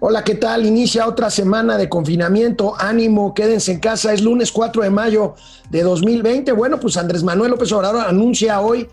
Hola, 0.00 0.22
¿qué 0.22 0.36
tal? 0.36 0.64
Inicia 0.64 1.08
otra 1.08 1.28
semana 1.28 1.76
de 1.76 1.88
confinamiento. 1.88 2.74
Ánimo, 2.78 3.34
quédense 3.34 3.72
en 3.72 3.80
casa. 3.80 4.12
Es 4.12 4.22
lunes 4.22 4.52
4 4.52 4.84
de 4.84 4.90
mayo 4.90 5.34
de 5.70 5.82
2020. 5.82 6.52
Bueno, 6.52 6.78
pues 6.78 6.96
Andrés 6.96 7.24
Manuel 7.24 7.50
López 7.50 7.72
Obrador 7.72 8.06
anuncia 8.06 8.60
hoy, 8.60 8.88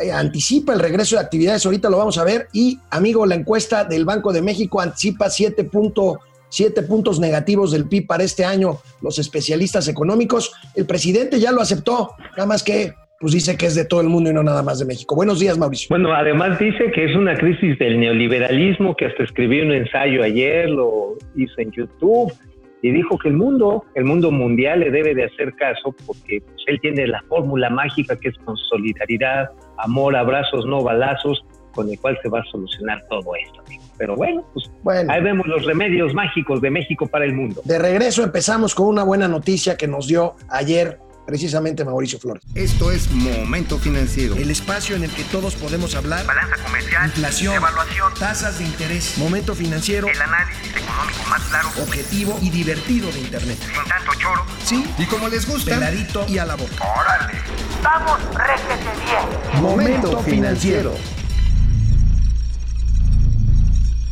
eh, 0.00 0.10
anticipa 0.10 0.72
el 0.72 0.80
regreso 0.80 1.14
de 1.14 1.22
actividades. 1.22 1.64
Ahorita 1.64 1.88
lo 1.88 1.98
vamos 1.98 2.18
a 2.18 2.24
ver. 2.24 2.48
Y, 2.52 2.80
amigo, 2.90 3.24
la 3.24 3.36
encuesta 3.36 3.84
del 3.84 4.04
Banco 4.04 4.32
de 4.32 4.42
México 4.42 4.80
anticipa 4.80 5.26
7.7 5.26 6.86
puntos 6.88 7.20
negativos 7.20 7.70
del 7.70 7.86
PIB 7.86 8.08
para 8.08 8.24
este 8.24 8.44
año. 8.44 8.80
Los 9.00 9.20
especialistas 9.20 9.86
económicos, 9.86 10.50
el 10.74 10.86
presidente 10.86 11.38
ya 11.38 11.52
lo 11.52 11.60
aceptó, 11.60 12.16
nada 12.32 12.46
más 12.46 12.64
que 12.64 12.94
pues 13.20 13.32
dice 13.32 13.56
que 13.56 13.66
es 13.66 13.74
de 13.74 13.84
todo 13.84 14.00
el 14.00 14.08
mundo 14.08 14.30
y 14.30 14.32
no 14.32 14.42
nada 14.42 14.62
más 14.62 14.78
de 14.78 14.84
México. 14.84 15.16
Buenos 15.16 15.40
días, 15.40 15.58
Mauricio. 15.58 15.88
Bueno, 15.90 16.12
además 16.12 16.58
dice 16.58 16.90
que 16.92 17.04
es 17.04 17.16
una 17.16 17.36
crisis 17.36 17.78
del 17.78 17.98
neoliberalismo, 17.98 18.94
que 18.94 19.06
hasta 19.06 19.24
escribió 19.24 19.64
un 19.64 19.72
ensayo 19.72 20.22
ayer, 20.22 20.70
lo 20.70 21.16
hizo 21.34 21.54
en 21.58 21.72
YouTube, 21.72 22.32
y 22.80 22.92
dijo 22.92 23.18
que 23.18 23.28
el 23.28 23.34
mundo, 23.34 23.84
el 23.96 24.04
mundo 24.04 24.30
mundial 24.30 24.80
le 24.80 24.92
debe 24.92 25.14
de 25.14 25.24
hacer 25.24 25.52
caso 25.54 25.94
porque 26.06 26.40
pues, 26.40 26.56
él 26.66 26.78
tiene 26.80 27.08
la 27.08 27.20
fórmula 27.28 27.70
mágica 27.70 28.16
que 28.16 28.28
es 28.28 28.38
con 28.44 28.56
solidaridad, 28.56 29.50
amor, 29.78 30.14
abrazos, 30.14 30.64
no 30.64 30.84
balazos, 30.84 31.44
con 31.72 31.90
el 31.90 31.98
cual 31.98 32.16
se 32.22 32.28
va 32.28 32.38
a 32.38 32.44
solucionar 32.44 33.00
todo 33.10 33.34
esto. 33.34 33.64
Pero 33.98 34.14
bueno, 34.14 34.44
pues 34.52 34.70
bueno, 34.84 35.12
ahí 35.12 35.20
vemos 35.20 35.48
los 35.48 35.64
remedios 35.64 36.14
mágicos 36.14 36.60
de 36.60 36.70
México 36.70 37.08
para 37.08 37.24
el 37.24 37.34
mundo. 37.34 37.62
De 37.64 37.80
regreso 37.80 38.22
empezamos 38.22 38.76
con 38.76 38.86
una 38.86 39.02
buena 39.02 39.26
noticia 39.26 39.76
que 39.76 39.88
nos 39.88 40.06
dio 40.06 40.36
ayer 40.48 41.00
precisamente 41.28 41.84
Mauricio 41.84 42.18
Flores. 42.18 42.42
Esto 42.54 42.90
es 42.90 43.10
Momento 43.10 43.78
Financiero. 43.78 44.34
El 44.36 44.50
espacio 44.50 44.96
en 44.96 45.04
el 45.04 45.10
que 45.10 45.24
todos 45.24 45.56
podemos 45.56 45.94
hablar. 45.94 46.24
Balanza 46.24 46.56
comercial. 46.64 47.04
Inflación. 47.04 47.54
Evaluación. 47.54 48.14
Tasas 48.18 48.58
de 48.58 48.64
interés. 48.64 49.18
Momento 49.18 49.54
Financiero. 49.54 50.08
El 50.08 50.22
análisis 50.22 50.74
económico 50.74 51.18
más 51.28 51.42
claro. 51.42 51.68
Objetivo 51.82 52.38
y 52.40 52.48
divertido 52.48 53.12
de 53.12 53.20
Internet. 53.20 53.58
Sin 53.60 53.90
tanto 53.90 54.12
choro. 54.18 54.42
Sí. 54.64 54.82
Y 54.96 55.04
como 55.04 55.28
les 55.28 55.46
gusta. 55.46 55.74
Peladito 55.74 56.24
y 56.26 56.38
a 56.38 56.46
la 56.46 56.54
boca. 56.54 56.82
¡Órale! 56.98 57.38
¡Vamos, 57.82 58.18
réjete 58.34 58.88
bien! 59.04 59.62
Momento 59.62 60.20
Financiero. 60.20 60.94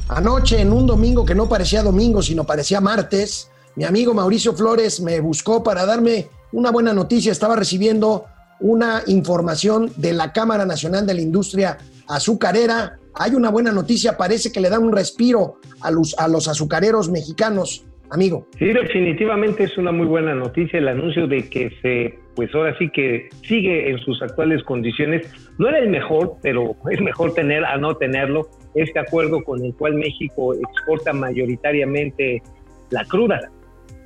Anoche, 0.08 0.60
en 0.60 0.70
un 0.70 0.86
domingo 0.86 1.24
que 1.24 1.34
no 1.34 1.48
parecía 1.48 1.82
domingo, 1.82 2.20
sino 2.20 2.44
parecía 2.44 2.82
martes, 2.82 3.50
mi 3.74 3.84
amigo 3.84 4.12
Mauricio 4.12 4.54
Flores 4.54 5.00
me 5.00 5.18
buscó 5.20 5.62
para 5.62 5.86
darme 5.86 6.28
una 6.52 6.70
buena 6.70 6.92
noticia. 6.92 7.32
Estaba 7.32 7.56
recibiendo 7.56 8.24
una 8.60 9.02
información 9.06 9.90
de 9.96 10.12
la 10.12 10.32
Cámara 10.32 10.64
Nacional 10.64 11.06
de 11.06 11.14
la 11.14 11.20
Industria 11.20 11.78
Azucarera. 12.08 12.98
Hay 13.14 13.34
una 13.34 13.50
buena 13.50 13.72
noticia, 13.72 14.16
parece 14.16 14.52
que 14.52 14.60
le 14.60 14.70
dan 14.70 14.82
un 14.82 14.92
respiro 14.92 15.58
a 15.80 15.90
los, 15.90 16.18
a 16.18 16.28
los 16.28 16.48
azucareros 16.48 17.10
mexicanos, 17.10 17.86
amigo. 18.10 18.46
Sí, 18.58 18.66
definitivamente 18.66 19.64
es 19.64 19.76
una 19.78 19.92
muy 19.92 20.06
buena 20.06 20.34
noticia 20.34 20.78
el 20.78 20.88
anuncio 20.88 21.26
de 21.26 21.48
que 21.48 21.70
se, 21.82 22.18
pues 22.34 22.54
ahora 22.54 22.76
sí 22.78 22.90
que 22.90 23.28
sigue 23.42 23.90
en 23.90 23.98
sus 24.00 24.20
actuales 24.22 24.62
condiciones. 24.64 25.26
No 25.58 25.68
era 25.68 25.78
el 25.78 25.88
mejor, 25.88 26.34
pero 26.42 26.76
es 26.90 27.00
mejor 27.00 27.32
tener 27.34 27.64
a 27.64 27.78
no 27.78 27.96
tenerlo. 27.96 28.48
Este 28.74 28.98
acuerdo 28.98 29.42
con 29.42 29.64
el 29.64 29.74
cual 29.74 29.94
México 29.94 30.54
exporta 30.54 31.14
mayoritariamente 31.14 32.42
la 32.90 33.04
cruda, 33.06 33.50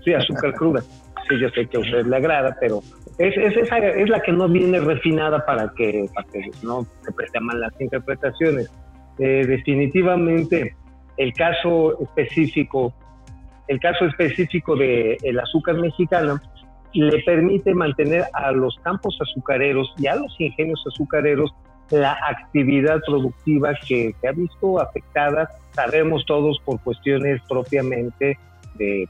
sí, 0.04 0.14
azúcar 0.14 0.54
cruda 0.54 0.82
yo 1.38 1.48
sé 1.50 1.66
que 1.66 1.76
a 1.76 1.80
usted 1.80 2.06
le 2.06 2.16
agrada, 2.16 2.56
pero 2.60 2.80
es, 3.18 3.36
es, 3.36 3.56
esa, 3.56 3.78
es 3.78 4.08
la 4.08 4.20
que 4.20 4.32
no 4.32 4.48
viene 4.48 4.80
refinada 4.80 5.44
para 5.44 5.70
que, 5.76 6.08
para 6.14 6.26
que 6.28 6.50
no 6.62 6.86
se 7.02 7.12
presten 7.12 7.46
las 7.46 7.80
interpretaciones. 7.80 8.70
Eh, 9.18 9.44
definitivamente, 9.46 10.74
el 11.16 11.32
caso 11.34 12.00
específico, 12.00 12.94
el 13.68 13.78
caso 13.78 14.06
específico 14.06 14.74
del 14.74 15.18
el 15.22 15.38
azúcar 15.38 15.76
mexicano 15.76 16.40
le 16.94 17.22
permite 17.22 17.74
mantener 17.74 18.24
a 18.32 18.50
los 18.52 18.76
campos 18.82 19.16
azucareros 19.20 19.92
y 19.98 20.06
a 20.06 20.16
los 20.16 20.34
ingenios 20.40 20.82
azucareros 20.86 21.54
la 21.90 22.16
actividad 22.28 23.00
productiva 23.04 23.74
que 23.86 24.14
se 24.20 24.28
ha 24.28 24.32
visto 24.32 24.80
afectada, 24.80 25.50
sabemos 25.72 26.24
todos, 26.24 26.58
por 26.64 26.80
cuestiones 26.80 27.40
propiamente 27.48 28.38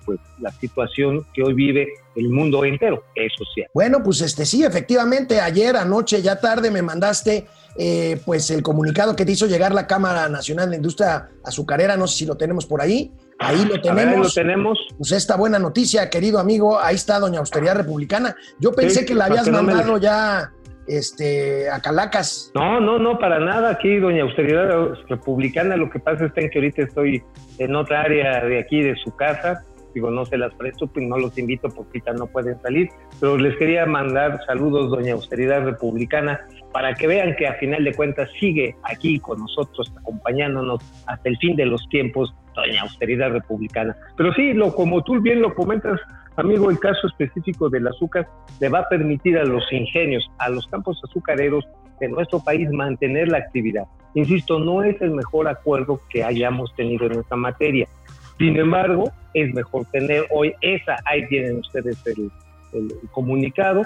pues, 0.05 0.19
la 0.41 0.51
situación 0.53 1.27
que 1.33 1.43
hoy 1.43 1.55
vive 1.55 1.89
el 2.17 2.29
mundo 2.29 2.65
entero, 2.65 3.05
eso 3.15 3.45
sí. 3.55 3.63
Bueno, 3.73 4.03
pues 4.03 4.21
este 4.21 4.45
sí, 4.45 4.65
efectivamente, 4.65 5.41
ayer 5.41 5.77
anoche, 5.77 6.23
ya 6.23 6.41
tarde, 6.41 6.71
me 6.71 6.83
mandaste 6.83 7.47
eh, 7.77 8.21
pues 8.25 8.51
el 8.51 8.63
comunicado 8.63 9.15
que 9.15 9.25
te 9.25 9.33
hizo 9.33 9.47
llegar 9.47 9.73
la 9.73 9.87
Cámara 9.87 10.29
Nacional 10.29 10.71
de 10.71 10.77
Industria 10.77 11.29
Azucarera, 11.45 11.97
no 11.97 12.07
sé 12.07 12.19
si 12.19 12.27
lo 12.27 12.37
tenemos 12.37 12.67
por 12.67 12.81
ahí. 12.81 13.13
Ahí 13.39 13.65
lo 13.65 13.81
tenemos. 13.81 14.27
lo 14.27 14.43
tenemos. 14.43 14.79
Pues 14.99 15.13
esta 15.13 15.37
buena 15.37 15.59
noticia, 15.59 16.11
querido 16.11 16.39
amigo, 16.39 16.79
ahí 16.79 16.97
está 16.97 17.19
Doña 17.19 17.39
Austeridad 17.39 17.77
Republicana. 17.77 18.37
Yo 18.59 18.73
pensé 18.73 19.07
que 19.07 19.15
la 19.15 19.27
habías 19.27 19.49
mandado 19.49 19.97
ya 19.97 20.53
este, 20.87 21.71
a 21.71 21.81
Calacas. 21.81 22.51
No, 22.55 22.81
no, 22.81 22.99
no, 22.99 23.19
para 23.19 23.39
nada. 23.39 23.71
Aquí, 23.71 23.99
doña 23.99 24.23
Austeridad 24.23 24.95
Republicana, 25.09 25.77
lo 25.77 25.91
que 25.91 25.99
pasa 25.99 26.27
es 26.27 26.33
que 26.33 26.59
ahorita 26.59 26.83
estoy 26.83 27.23
en 27.59 27.77
otra 27.77 28.03
área 28.03 28.45
de 28.45 28.59
aquí, 28.59 28.83
de 28.83 28.97
su 28.97 29.15
casa. 29.17 29.65
Digo, 29.95 30.11
no 30.11 30.25
se 30.25 30.39
las 30.39 30.55
presto, 30.55 30.87
pues 30.87 31.05
no 31.07 31.19
los 31.19 31.37
invito 31.37 31.69
porque 31.69 31.99
ahorita 31.99 32.13
no 32.13 32.27
pueden 32.27 32.61
salir. 32.63 32.89
Pero 33.19 33.37
les 33.37 33.57
quería 33.59 33.87
mandar 33.87 34.41
saludos, 34.47 34.91
doña 34.91 35.15
Austeridad 35.15 35.65
Republicana, 35.65 36.41
para 36.73 36.95
que 36.95 37.09
vean 37.09 37.35
que 37.37 37.49
a 37.49 37.55
final 37.55 37.83
de 37.83 37.93
cuentas 37.95 38.31
sigue 38.39 38.77
aquí 38.85 39.19
con 39.19 39.41
nosotros, 39.41 39.93
acompañándonos 39.99 40.81
hasta 41.07 41.29
el 41.29 41.37
fin 41.39 41.57
de 41.57 41.67
los 41.67 41.89
tiempos, 41.89 42.33
doña 42.55 42.83
Austeridad 42.83 43.33
Republicana. 43.33 43.97
Pero 44.17 44.33
sí, 44.35 44.53
lo, 44.53 44.75
como 44.75 45.03
tú 45.03 45.21
bien 45.21 45.43
lo 45.43 45.55
comentas, 45.55 46.01
Amigo, 46.37 46.71
el 46.71 46.79
caso 46.79 47.07
específico 47.09 47.69
del 47.69 47.87
azúcar 47.87 48.29
le 48.61 48.69
va 48.69 48.81
a 48.81 48.89
permitir 48.89 49.39
a 49.39 49.45
los 49.45 49.65
ingenios, 49.73 50.31
a 50.39 50.49
los 50.49 50.67
campos 50.69 51.01
azucareros 51.05 51.65
de 52.01 52.09
nuestro 52.09 52.41
país 52.41 52.71
mantener 52.71 53.29
la 53.29 53.39
actividad. 53.39 53.85
Insisto, 54.15 54.59
no 54.59 54.83
es 54.83 55.01
el 55.03 55.11
mejor 55.11 55.49
acuerdo 55.49 56.01
que 56.09 56.25
hayamos 56.25 56.75
tenido 56.75 57.07
en 57.07 57.21
esta 57.21 57.37
materia. 57.37 57.87
Sin 58.39 58.57
embargo, 58.57 59.11
es 59.35 59.53
mejor 59.55 59.85
tener 59.93 60.25
hoy 60.31 60.55
esa, 60.63 60.97
ahí 61.05 61.27
tienen 61.29 61.59
ustedes 61.59 62.03
el, 62.07 62.31
comunicado, 63.11 63.83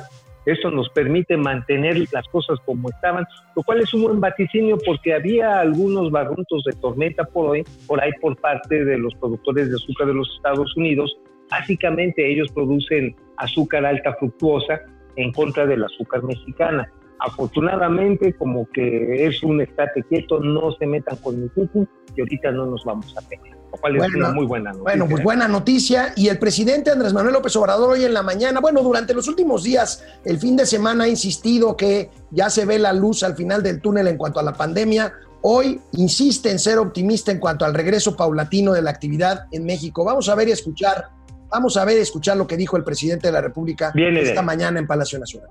eso 0.46 0.70
nos 0.70 0.90
permite 0.90 1.36
mantener 1.38 1.96
las 2.12 2.28
cosas 2.28 2.58
como 2.66 2.90
estaban, 2.90 3.26
lo 3.56 3.62
cual 3.62 3.80
es 3.80 3.92
un 3.94 4.02
buen 4.02 4.20
vaticinio 4.20 4.76
porque 4.84 5.14
había 5.14 5.58
algunos 5.58 6.10
barruntos 6.10 6.62
de 6.64 6.72
tormenta 6.74 7.24
por 7.24 7.50
hoy, 7.50 7.64
por 7.86 8.00
ahí 8.00 8.12
por 8.20 8.36
parte 8.36 8.84
de 8.84 8.98
los 8.98 9.14
productores 9.14 9.70
de 9.70 9.76
azúcar 9.76 10.06
de 10.06 10.14
los 10.14 10.30
Estados 10.36 10.76
Unidos, 10.76 11.16
Básicamente 11.50 12.30
ellos 12.30 12.48
producen 12.52 13.14
azúcar 13.36 13.84
alta 13.84 14.14
fructuosa 14.14 14.80
en 15.16 15.32
contra 15.32 15.66
del 15.66 15.84
azúcar 15.84 16.22
mexicana. 16.22 16.90
Afortunadamente, 17.20 18.34
como 18.34 18.68
que 18.70 19.26
es 19.26 19.42
un 19.42 19.60
estate 19.60 20.02
quieto, 20.04 20.40
no 20.40 20.72
se 20.72 20.86
metan 20.86 21.16
con 21.18 21.40
mi 21.40 21.48
cucu 21.48 21.86
y 22.14 22.20
ahorita 22.20 22.50
no 22.50 22.66
nos 22.66 22.84
vamos 22.84 23.14
a 23.16 23.26
pegar. 23.28 23.56
Lo 23.72 23.78
cual 23.80 23.96
es 23.96 24.14
una 24.14 24.30
muy 24.30 24.46
buena 24.46 24.70
noticia. 24.70 24.82
Bueno, 24.82 25.06
pues 25.08 25.22
buena 25.22 25.48
noticia. 25.48 26.12
Y 26.16 26.28
el 26.28 26.38
presidente 26.38 26.90
Andrés 26.90 27.12
Manuel 27.12 27.34
López 27.34 27.56
Obrador 27.56 27.90
hoy 27.90 28.04
en 28.04 28.14
la 28.14 28.22
mañana, 28.22 28.60
bueno, 28.60 28.82
durante 28.82 29.14
los 29.14 29.26
últimos 29.26 29.62
días, 29.64 30.04
el 30.24 30.38
fin 30.38 30.56
de 30.56 30.66
semana 30.66 31.04
ha 31.04 31.08
insistido 31.08 31.76
que 31.76 32.10
ya 32.30 32.50
se 32.50 32.66
ve 32.66 32.78
la 32.78 32.92
luz 32.92 33.22
al 33.22 33.34
final 33.36 33.62
del 33.62 33.80
túnel 33.80 34.08
en 34.08 34.16
cuanto 34.16 34.38
a 34.38 34.42
la 34.42 34.52
pandemia. 34.52 35.12
Hoy 35.42 35.80
insiste 35.92 36.50
en 36.50 36.58
ser 36.58 36.78
optimista 36.78 37.32
en 37.32 37.38
cuanto 37.38 37.64
al 37.64 37.74
regreso 37.74 38.16
paulatino 38.16 38.72
de 38.72 38.82
la 38.82 38.90
actividad 38.90 39.46
en 39.50 39.64
México. 39.64 40.04
Vamos 40.04 40.28
a 40.28 40.34
ver 40.34 40.48
y 40.48 40.52
escuchar 40.52 41.08
Vamos 41.54 41.76
a 41.76 41.84
ver, 41.84 41.98
escuchar 41.98 42.36
lo 42.36 42.48
que 42.48 42.56
dijo 42.56 42.76
el 42.76 42.82
presidente 42.82 43.28
de 43.28 43.32
la 43.32 43.40
República 43.40 43.92
esta 43.94 44.42
mañana 44.42 44.80
en 44.80 44.88
Palacio 44.88 45.20
Nacional. 45.20 45.50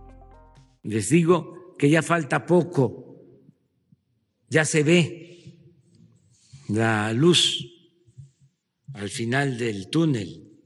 Les 0.82 1.08
digo 1.08 1.78
que 1.78 1.90
ya 1.90 2.02
falta 2.02 2.46
poco, 2.46 3.22
ya 4.50 4.66
se 4.66 4.84
ve 4.84 5.56
la 6.68 7.14
luz 7.14 7.66
al 8.96 9.08
final 9.08 9.58
del 9.58 9.90
túnel. 9.90 10.60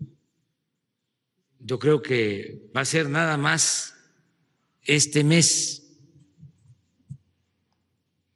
Yo 1.60 1.78
creo 1.78 2.02
que 2.02 2.72
va 2.76 2.82
a 2.82 2.86
ser 2.86 3.08
nada 3.08 3.38
más 3.38 3.94
este 4.82 5.24
mes. 5.24 5.84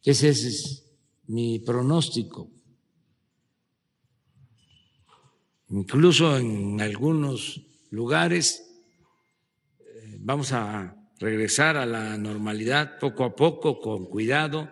Ese 0.03 0.29
es 0.29 0.85
mi 1.25 1.57
pronóstico. 1.57 2.51
Incluso 5.71 6.37
en 6.37 6.81
algunos 6.81 7.61
lugares 7.91 8.83
eh, 9.79 10.17
vamos 10.19 10.51
a 10.51 10.97
regresar 11.17 11.77
a 11.77 11.85
la 11.85 12.17
normalidad 12.17 12.99
poco 12.99 13.23
a 13.23 13.33
poco, 13.33 13.79
con 13.79 14.05
cuidado, 14.05 14.69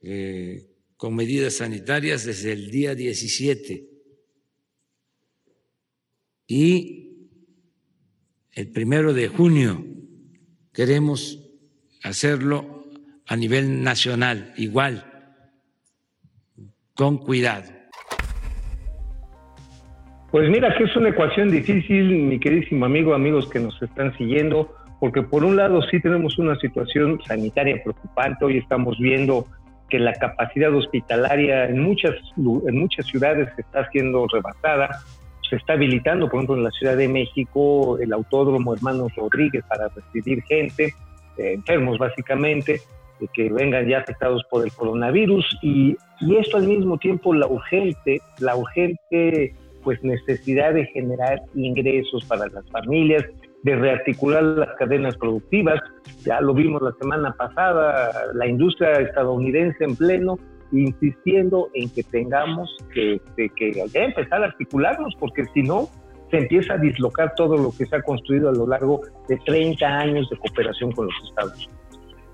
eh, 0.00 0.70
con 0.96 1.16
medidas 1.16 1.54
sanitarias 1.54 2.24
desde 2.24 2.52
el 2.52 2.70
día 2.70 2.94
17. 2.94 3.90
Y 6.46 7.28
el 8.52 8.70
primero 8.70 9.12
de 9.12 9.26
junio 9.26 9.84
queremos 10.72 11.40
hacerlo 12.04 12.84
a 13.26 13.34
nivel 13.34 13.82
nacional, 13.82 14.54
igual, 14.56 15.04
con 16.94 17.18
cuidado. 17.18 17.77
Pues 20.30 20.50
mira 20.50 20.74
que 20.76 20.84
es 20.84 20.94
una 20.94 21.08
ecuación 21.08 21.50
difícil, 21.50 22.10
mi 22.24 22.38
queridísimo 22.38 22.84
amigo, 22.84 23.14
amigos 23.14 23.48
que 23.48 23.60
nos 23.60 23.80
están 23.80 24.14
siguiendo, 24.18 24.74
porque 25.00 25.22
por 25.22 25.42
un 25.42 25.56
lado 25.56 25.80
sí 25.90 26.00
tenemos 26.00 26.38
una 26.38 26.54
situación 26.56 27.18
sanitaria 27.26 27.82
preocupante, 27.82 28.44
hoy 28.44 28.58
estamos 28.58 28.98
viendo 28.98 29.46
que 29.88 29.98
la 29.98 30.12
capacidad 30.12 30.74
hospitalaria 30.74 31.64
en 31.64 31.80
muchas, 31.80 32.14
en 32.36 32.78
muchas 32.78 33.06
ciudades 33.06 33.48
está 33.56 33.88
siendo 33.88 34.26
rebasada, 34.30 35.00
se 35.48 35.56
está 35.56 35.72
habilitando, 35.72 36.28
por 36.28 36.40
ejemplo, 36.40 36.56
en 36.56 36.64
la 36.64 36.70
Ciudad 36.72 36.98
de 36.98 37.08
México, 37.08 37.98
el 37.98 38.12
Autódromo 38.12 38.74
Hermanos 38.74 39.14
Rodríguez 39.16 39.64
para 39.66 39.88
recibir 39.88 40.42
gente, 40.42 40.92
eh, 41.38 41.54
enfermos 41.54 41.96
básicamente, 41.96 42.82
que 43.32 43.50
vengan 43.50 43.88
ya 43.88 44.00
afectados 44.00 44.44
por 44.50 44.62
el 44.62 44.72
coronavirus 44.72 45.58
y, 45.62 45.96
y 46.20 46.36
esto 46.36 46.58
al 46.58 46.68
mismo 46.68 46.98
tiempo 46.98 47.32
la 47.32 47.46
urgente, 47.46 48.20
la 48.38 48.54
urgente 48.54 49.54
pues 49.88 50.04
necesidad 50.04 50.74
de 50.74 50.84
generar 50.88 51.40
ingresos 51.54 52.22
para 52.26 52.46
las 52.48 52.70
familias, 52.70 53.24
de 53.62 53.74
rearticular 53.74 54.42
las 54.42 54.68
cadenas 54.78 55.16
productivas. 55.16 55.80
Ya 56.26 56.42
lo 56.42 56.52
vimos 56.52 56.82
la 56.82 56.92
semana 57.00 57.32
pasada, 57.32 58.12
la 58.34 58.46
industria 58.46 59.00
estadounidense 59.00 59.82
en 59.82 59.96
pleno, 59.96 60.38
insistiendo 60.72 61.70
en 61.72 61.88
que 61.88 62.02
tengamos 62.02 62.68
que, 62.92 63.18
ya 63.90 64.02
empezar 64.02 64.42
a 64.42 64.48
articularnos, 64.48 65.14
porque 65.18 65.46
si 65.54 65.62
no, 65.62 65.88
se 66.30 66.36
empieza 66.36 66.74
a 66.74 66.76
dislocar 66.76 67.32
todo 67.34 67.56
lo 67.56 67.70
que 67.70 67.86
se 67.86 67.96
ha 67.96 68.02
construido 68.02 68.50
a 68.50 68.52
lo 68.52 68.66
largo 68.66 69.00
de 69.26 69.38
30 69.38 69.86
años 69.86 70.28
de 70.28 70.36
cooperación 70.36 70.92
con 70.92 71.06
los 71.06 71.14
Estados 71.30 71.66
Unidos. 71.66 71.87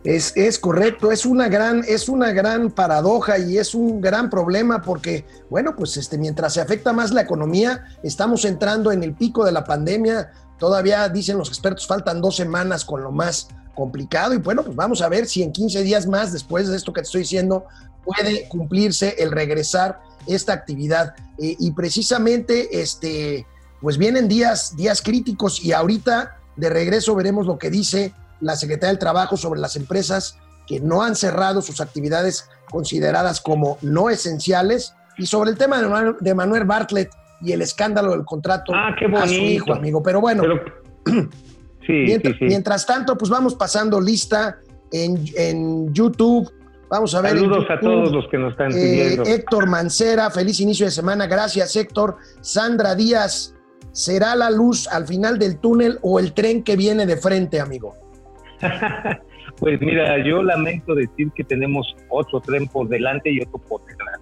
Es, 0.04 0.36
es, 0.36 0.58
correcto, 0.58 1.10
es 1.10 1.24
una 1.24 1.48
gran, 1.48 1.82
es 1.88 2.10
una 2.10 2.30
gran 2.32 2.70
paradoja 2.70 3.38
y 3.38 3.56
es 3.56 3.74
un 3.74 4.02
gran 4.02 4.28
problema 4.28 4.82
porque, 4.82 5.24
bueno, 5.48 5.74
pues 5.74 5.96
este, 5.96 6.18
mientras 6.18 6.52
se 6.52 6.60
afecta 6.60 6.92
más 6.92 7.10
la 7.10 7.22
economía, 7.22 7.86
estamos 8.02 8.44
entrando 8.44 8.92
en 8.92 9.02
el 9.02 9.14
pico 9.14 9.46
de 9.46 9.52
la 9.52 9.64
pandemia. 9.64 10.30
Todavía 10.58 11.08
dicen 11.08 11.38
los 11.38 11.48
expertos, 11.48 11.86
faltan 11.86 12.20
dos 12.20 12.36
semanas 12.36 12.84
con 12.84 13.02
lo 13.02 13.12
más 13.12 13.48
complicado. 13.74 14.34
Y 14.34 14.38
bueno, 14.38 14.62
pues 14.62 14.76
vamos 14.76 15.00
a 15.00 15.08
ver 15.08 15.26
si 15.26 15.42
en 15.42 15.52
15 15.52 15.82
días 15.82 16.06
más, 16.06 16.34
después 16.34 16.68
de 16.68 16.76
esto 16.76 16.92
que 16.92 17.00
te 17.00 17.06
estoy 17.06 17.22
diciendo, 17.22 17.64
puede 18.04 18.46
cumplirse 18.48 19.14
el 19.18 19.32
regresar 19.32 20.02
esta 20.26 20.52
actividad. 20.52 21.14
Eh, 21.38 21.56
y 21.58 21.72
precisamente, 21.72 22.80
este, 22.82 23.46
pues 23.80 23.96
vienen 23.96 24.28
días, 24.28 24.76
días 24.76 25.00
críticos 25.00 25.64
y 25.64 25.72
ahorita 25.72 26.36
de 26.56 26.68
regreso 26.68 27.14
veremos 27.14 27.46
lo 27.46 27.58
que 27.58 27.70
dice 27.70 28.12
la 28.40 28.56
Secretaría 28.56 28.88
del 28.88 28.98
Trabajo 28.98 29.36
sobre 29.36 29.60
las 29.60 29.76
empresas 29.76 30.38
que 30.66 30.80
no 30.80 31.02
han 31.02 31.14
cerrado 31.14 31.62
sus 31.62 31.80
actividades 31.80 32.48
consideradas 32.70 33.40
como 33.40 33.78
no 33.82 34.10
esenciales 34.10 34.94
y 35.18 35.26
sobre 35.26 35.50
el 35.50 35.58
tema 35.58 35.80
de 36.20 36.34
Manuel, 36.34 36.64
Bartlett 36.64 37.10
y 37.40 37.52
el 37.52 37.62
escándalo 37.62 38.12
del 38.12 38.24
contrato 38.24 38.72
ah, 38.74 38.94
qué 38.98 39.06
a 39.06 39.26
su 39.26 39.34
hijo, 39.34 39.72
amigo. 39.72 40.02
Pero 40.02 40.20
bueno, 40.20 40.42
mientras, 41.88 42.86
tanto, 42.86 43.16
pues 43.16 43.30
vamos 43.30 43.54
pasando 43.54 44.00
lista 44.00 44.58
en, 44.90 45.92
YouTube. 45.92 46.50
Vamos 46.90 47.14
a 47.14 47.20
ver. 47.20 47.32
Saludos 47.32 47.66
a 47.70 47.80
todos 47.80 48.12
los 48.12 48.28
que 48.28 48.38
nos 48.38 48.52
están 48.52 48.70
eh, 48.70 48.74
siguiendo. 48.74 49.22
Héctor 49.24 49.68
Mancera, 49.68 50.30
feliz 50.30 50.60
inicio 50.60 50.86
de 50.86 50.92
semana. 50.92 51.26
Gracias, 51.26 51.74
Héctor. 51.76 52.16
Sandra 52.40 52.94
Díaz, 52.94 53.54
¿será 53.92 54.34
la 54.36 54.50
luz 54.50 54.86
al 54.88 55.06
final 55.06 55.38
del 55.38 55.58
túnel 55.58 55.98
o 56.02 56.18
el 56.18 56.32
tren 56.32 56.62
que 56.62 56.76
viene 56.76 57.06
de 57.06 57.16
frente, 57.16 57.60
amigo? 57.60 58.03
pues 59.60 59.80
mira, 59.80 60.18
yo 60.24 60.42
lamento 60.42 60.94
decir 60.94 61.30
que 61.34 61.44
tenemos 61.44 61.94
otro 62.08 62.40
tren 62.40 62.66
por 62.66 62.88
delante 62.88 63.30
y 63.30 63.40
otro 63.40 63.58
por 63.58 63.84
detrás. 63.84 64.20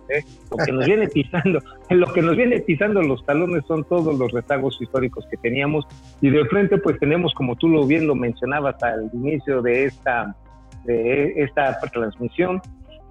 Lo 0.51 0.57
que 0.65 0.73
nos 0.73 0.87
viene 0.87 1.09
pisando, 1.09 1.59
lo 1.91 2.13
que 2.13 2.23
nos 2.23 2.37
viene 2.37 2.61
pisando 2.61 3.03
los 3.03 3.25
talones 3.25 3.65
son 3.67 3.85
todos 3.85 4.19
los 4.19 4.31
rezagos 4.33 4.79
históricos 4.81 5.27
que 5.31 5.37
teníamos 5.39 5.87
y 6.21 6.31
de 6.31 6.45
frente 6.47 6.79
pues 6.79 6.99
tenemos, 6.99 7.33
como 7.35 7.57
tú 7.57 7.69
lo 7.69 7.87
bien 7.87 8.07
lo 8.07 8.15
mencionabas 8.15 8.83
al 8.83 9.11
inicio 9.15 9.63
de 9.63 9.85
esta 9.85 10.37
de 10.85 11.35
esta 11.37 11.79
transmisión, 11.93 12.61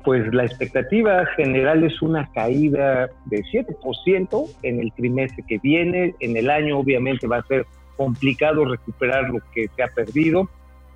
pues 0.04 0.34
la 0.34 0.44
expectativa 0.44 1.26
general 1.38 1.84
es 1.84 2.02
una 2.02 2.30
caída 2.34 3.10
de 3.26 3.44
7% 3.44 4.50
en 4.64 4.80
el 4.82 4.92
trimestre 4.94 5.44
que 5.48 5.58
viene. 5.60 6.14
En 6.20 6.36
el 6.36 6.50
año 6.50 6.80
obviamente 6.80 7.28
va 7.28 7.38
a 7.38 7.44
ser 7.44 7.66
complicado 7.96 8.66
recuperar 8.66 9.30
lo 9.30 9.40
que 9.54 9.68
se 9.76 9.84
ha 9.84 9.88
perdido 9.88 10.50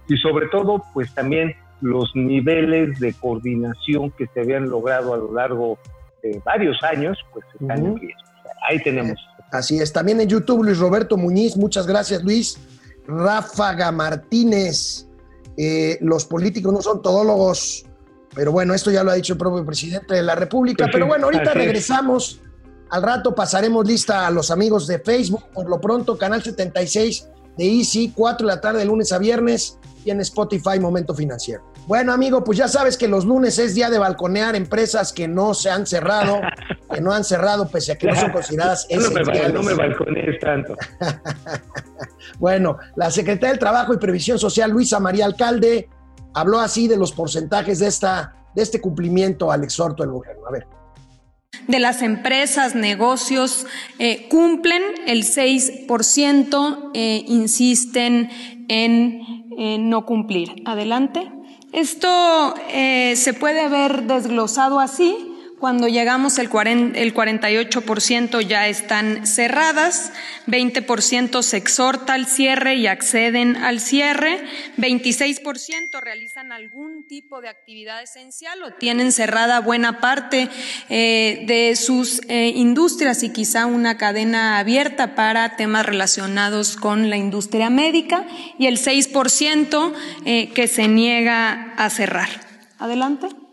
y 0.08 0.18
sobre 0.18 0.48
todo 0.48 0.84
pues 0.94 1.14
también 1.14 1.56
los 1.82 2.12
niveles 2.16 3.00
de 3.00 3.14
coordinación 3.14 4.12
que 4.12 4.28
se 4.34 4.42
habían 4.42 4.70
logrado 4.70 5.14
a 5.14 5.18
lo 5.18 5.34
largo 5.34 5.78
de 6.24 6.42
varios 6.46 6.82
años 6.84 7.18
pues 7.34 7.46
están 7.60 7.86
en 7.86 7.98
riesgo. 7.98 8.22
Ahí 8.68 8.82
tenemos. 8.84 9.18
Así 9.52 9.78
es, 9.80 9.94
también 9.94 10.20
en 10.22 10.28
YouTube 10.28 10.64
Luis 10.64 10.80
Roberto 10.80 11.18
Muñiz, 11.18 11.56
muchas 11.56 11.86
gracias 11.86 12.24
Luis. 12.24 12.58
Ráfaga 13.08 13.92
Martínez, 13.92 15.08
eh, 15.58 15.98
los 16.02 16.26
políticos 16.26 16.74
no 16.74 16.82
son 16.82 17.02
todólogos, 17.02 17.86
pero 18.34 18.52
bueno, 18.52 18.74
esto 18.74 18.90
ya 18.90 19.04
lo 19.04 19.12
ha 19.12 19.16
dicho 19.16 19.34
el 19.34 19.40
propio 19.40 19.66
presidente 19.66 20.16
de 20.16 20.24
la 20.24 20.36
República, 20.36 20.90
pero 20.92 21.06
bueno, 21.06 21.26
ahorita 21.26 21.54
regresamos. 21.54 22.42
Al 22.90 23.02
rato 23.02 23.34
pasaremos 23.34 23.88
lista 23.88 24.28
a 24.28 24.32
los 24.32 24.52
amigos 24.52 24.88
de 24.88 25.00
Facebook. 25.00 25.44
Por 25.54 25.70
lo 25.70 25.82
pronto, 25.82 26.18
Canal 26.18 26.44
76 26.44 27.28
de 27.58 27.66
Easy, 27.66 28.12
4 28.16 28.48
de 28.48 28.54
la 28.54 28.62
tarde, 28.62 28.80
de 28.80 28.86
lunes 28.86 29.12
a 29.12 29.18
viernes 29.18 29.80
y 30.04 30.12
en 30.12 30.22
Spotify 30.22 30.80
Momento 30.80 31.14
Financiero. 31.14 31.64
Bueno, 31.88 32.14
amigo, 32.14 32.44
pues 32.44 32.58
ya 32.58 32.68
sabes 32.68 32.98
que 32.98 33.08
los 33.08 33.26
lunes 33.26 33.60
es 33.60 33.76
día 33.76 33.90
de 33.90 34.00
balconear 34.00 34.56
empresas 34.56 35.14
que 35.14 35.28
no 35.28 35.54
se 35.54 35.70
han 35.70 35.86
cerrado, 35.86 36.40
que 36.94 37.00
no 37.00 37.12
han 37.12 37.24
cerrado 37.24 37.68
pese 37.68 37.92
a 37.92 37.98
que 37.98 38.08
no 38.08 38.16
son 38.16 38.32
consideradas 38.32 38.88
esenciales. 38.90 39.54
No 39.54 39.62
me, 39.62 39.74
balconees 39.74 40.40
tanto. 40.40 40.76
bueno, 42.40 42.78
la 42.96 43.12
Secretaria 43.12 43.50
del 43.50 43.60
Trabajo 43.60 43.94
y 43.94 43.98
Previsión 43.98 44.40
Social, 44.40 44.72
Luisa 44.72 45.00
María 45.00 45.26
Alcalde, 45.26 45.90
habló 46.34 46.60
así 46.60 46.88
de 46.88 46.98
los 46.98 47.12
porcentajes 47.12 47.80
de, 47.80 47.88
esta, 47.88 48.36
de 48.56 48.64
este 48.64 48.82
cumplimiento 48.82 49.52
al 49.52 49.64
exhorto 49.64 50.02
del 50.02 50.12
gobierno. 50.12 50.48
A 50.48 50.52
ver 50.52 50.68
de 51.68 51.80
las 51.80 52.02
empresas, 52.02 52.76
negocios, 52.76 53.66
eh, 54.00 54.28
cumplen, 54.30 54.82
el 55.08 55.24
6% 55.24 56.92
eh, 56.94 57.24
insisten 57.28 58.30
en 58.68 59.90
no 59.90 60.06
cumplir. 60.06 60.64
Adelante. 60.66 61.32
Esto 61.76 62.54
eh, 62.70 63.16
se 63.18 63.34
puede 63.34 63.68
ver 63.68 64.04
desglosado 64.04 64.80
así. 64.80 65.35
Cuando 65.66 65.88
llegamos 65.88 66.38
el, 66.38 66.48
40, 66.48 67.00
el 67.00 67.12
48% 67.12 68.42
ya 68.42 68.68
están 68.68 69.26
cerradas, 69.26 70.14
20% 70.46 71.42
se 71.42 71.58
exhorta 71.58 72.14
al 72.14 72.28
cierre 72.28 72.76
y 72.76 72.86
acceden 72.86 73.56
al 73.56 73.80
cierre, 73.80 74.44
26% 74.78 76.00
realizan 76.04 76.52
algún 76.52 77.08
tipo 77.08 77.42
de 77.42 77.50
actividad 77.50 78.04
esencial 78.04 78.62
o 78.62 78.74
tienen 78.76 79.12
cerrada 79.12 79.60
buena 79.60 80.02
parte 80.02 80.50
eh, 80.90 81.46
de 81.48 81.76
sus 81.76 82.22
eh, 82.28 82.50
industrias 82.56 83.24
y 83.24 83.34
quizá 83.34 83.66
una 83.66 83.98
cadena 83.98 84.60
abierta 84.60 85.16
para 85.16 85.56
temas 85.56 85.84
relacionados 85.84 86.76
con 86.76 87.10
la 87.10 87.18
industria 87.18 87.72
médica 87.72 88.28
y 88.60 88.68
el 88.68 88.78
6% 88.78 89.94
eh, 90.26 90.52
que 90.54 90.68
se 90.68 90.88
niega 90.88 91.74
a 91.76 91.90
cerrar. 91.90 92.30
Adelante. 92.78 93.45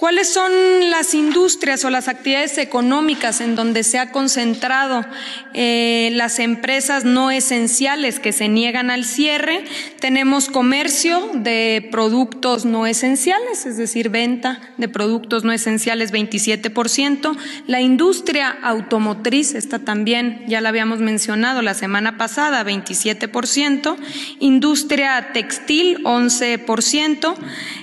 ¿Cuáles 0.00 0.32
son 0.32 0.50
las 0.88 1.12
industrias 1.12 1.84
o 1.84 1.90
las 1.90 2.08
actividades 2.08 2.56
económicas 2.56 3.42
en 3.42 3.54
donde 3.54 3.84
se 3.84 3.98
ha 3.98 4.12
concentrado 4.12 5.04
eh, 5.52 6.08
las 6.14 6.38
empresas 6.38 7.04
no 7.04 7.30
esenciales 7.30 8.18
que 8.18 8.32
se 8.32 8.48
niegan 8.48 8.90
al 8.90 9.04
cierre? 9.04 9.62
Tenemos 9.98 10.48
comercio 10.48 11.32
de 11.34 11.86
productos 11.92 12.64
no 12.64 12.86
esenciales, 12.86 13.66
es 13.66 13.76
decir, 13.76 14.08
venta 14.08 14.62
de 14.78 14.88
productos 14.88 15.44
no 15.44 15.52
esenciales 15.52 16.14
27%. 16.14 17.36
La 17.66 17.82
industria 17.82 18.56
automotriz, 18.62 19.54
esta 19.54 19.80
también 19.80 20.44
ya 20.48 20.62
la 20.62 20.70
habíamos 20.70 21.00
mencionado 21.00 21.60
la 21.60 21.74
semana 21.74 22.16
pasada, 22.16 22.64
27%. 22.64 23.98
Industria 24.38 25.32
textil, 25.34 26.02
11%. 26.04 27.34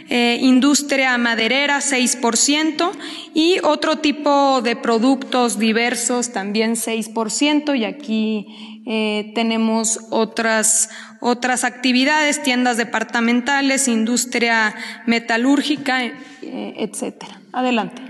Eh, 0.09 0.37
industria 0.41 1.17
maderera 1.17 1.79
6% 1.81 2.91
y 3.33 3.57
otro 3.63 3.97
tipo 3.97 4.61
de 4.61 4.77
productos 4.77 5.59
diversos 5.59 6.31
también 6.31 6.75
6% 6.75 7.77
y 7.77 7.83
aquí 7.83 8.83
eh, 8.87 9.33
tenemos 9.35 10.07
otras, 10.09 10.89
otras 11.19 11.65
actividades, 11.65 12.41
tiendas 12.41 12.77
departamentales, 12.77 13.89
industria 13.89 14.73
metalúrgica, 15.05 16.05
eh, 16.05 16.13
etcétera. 16.77 17.41
Adelante. 17.51 18.01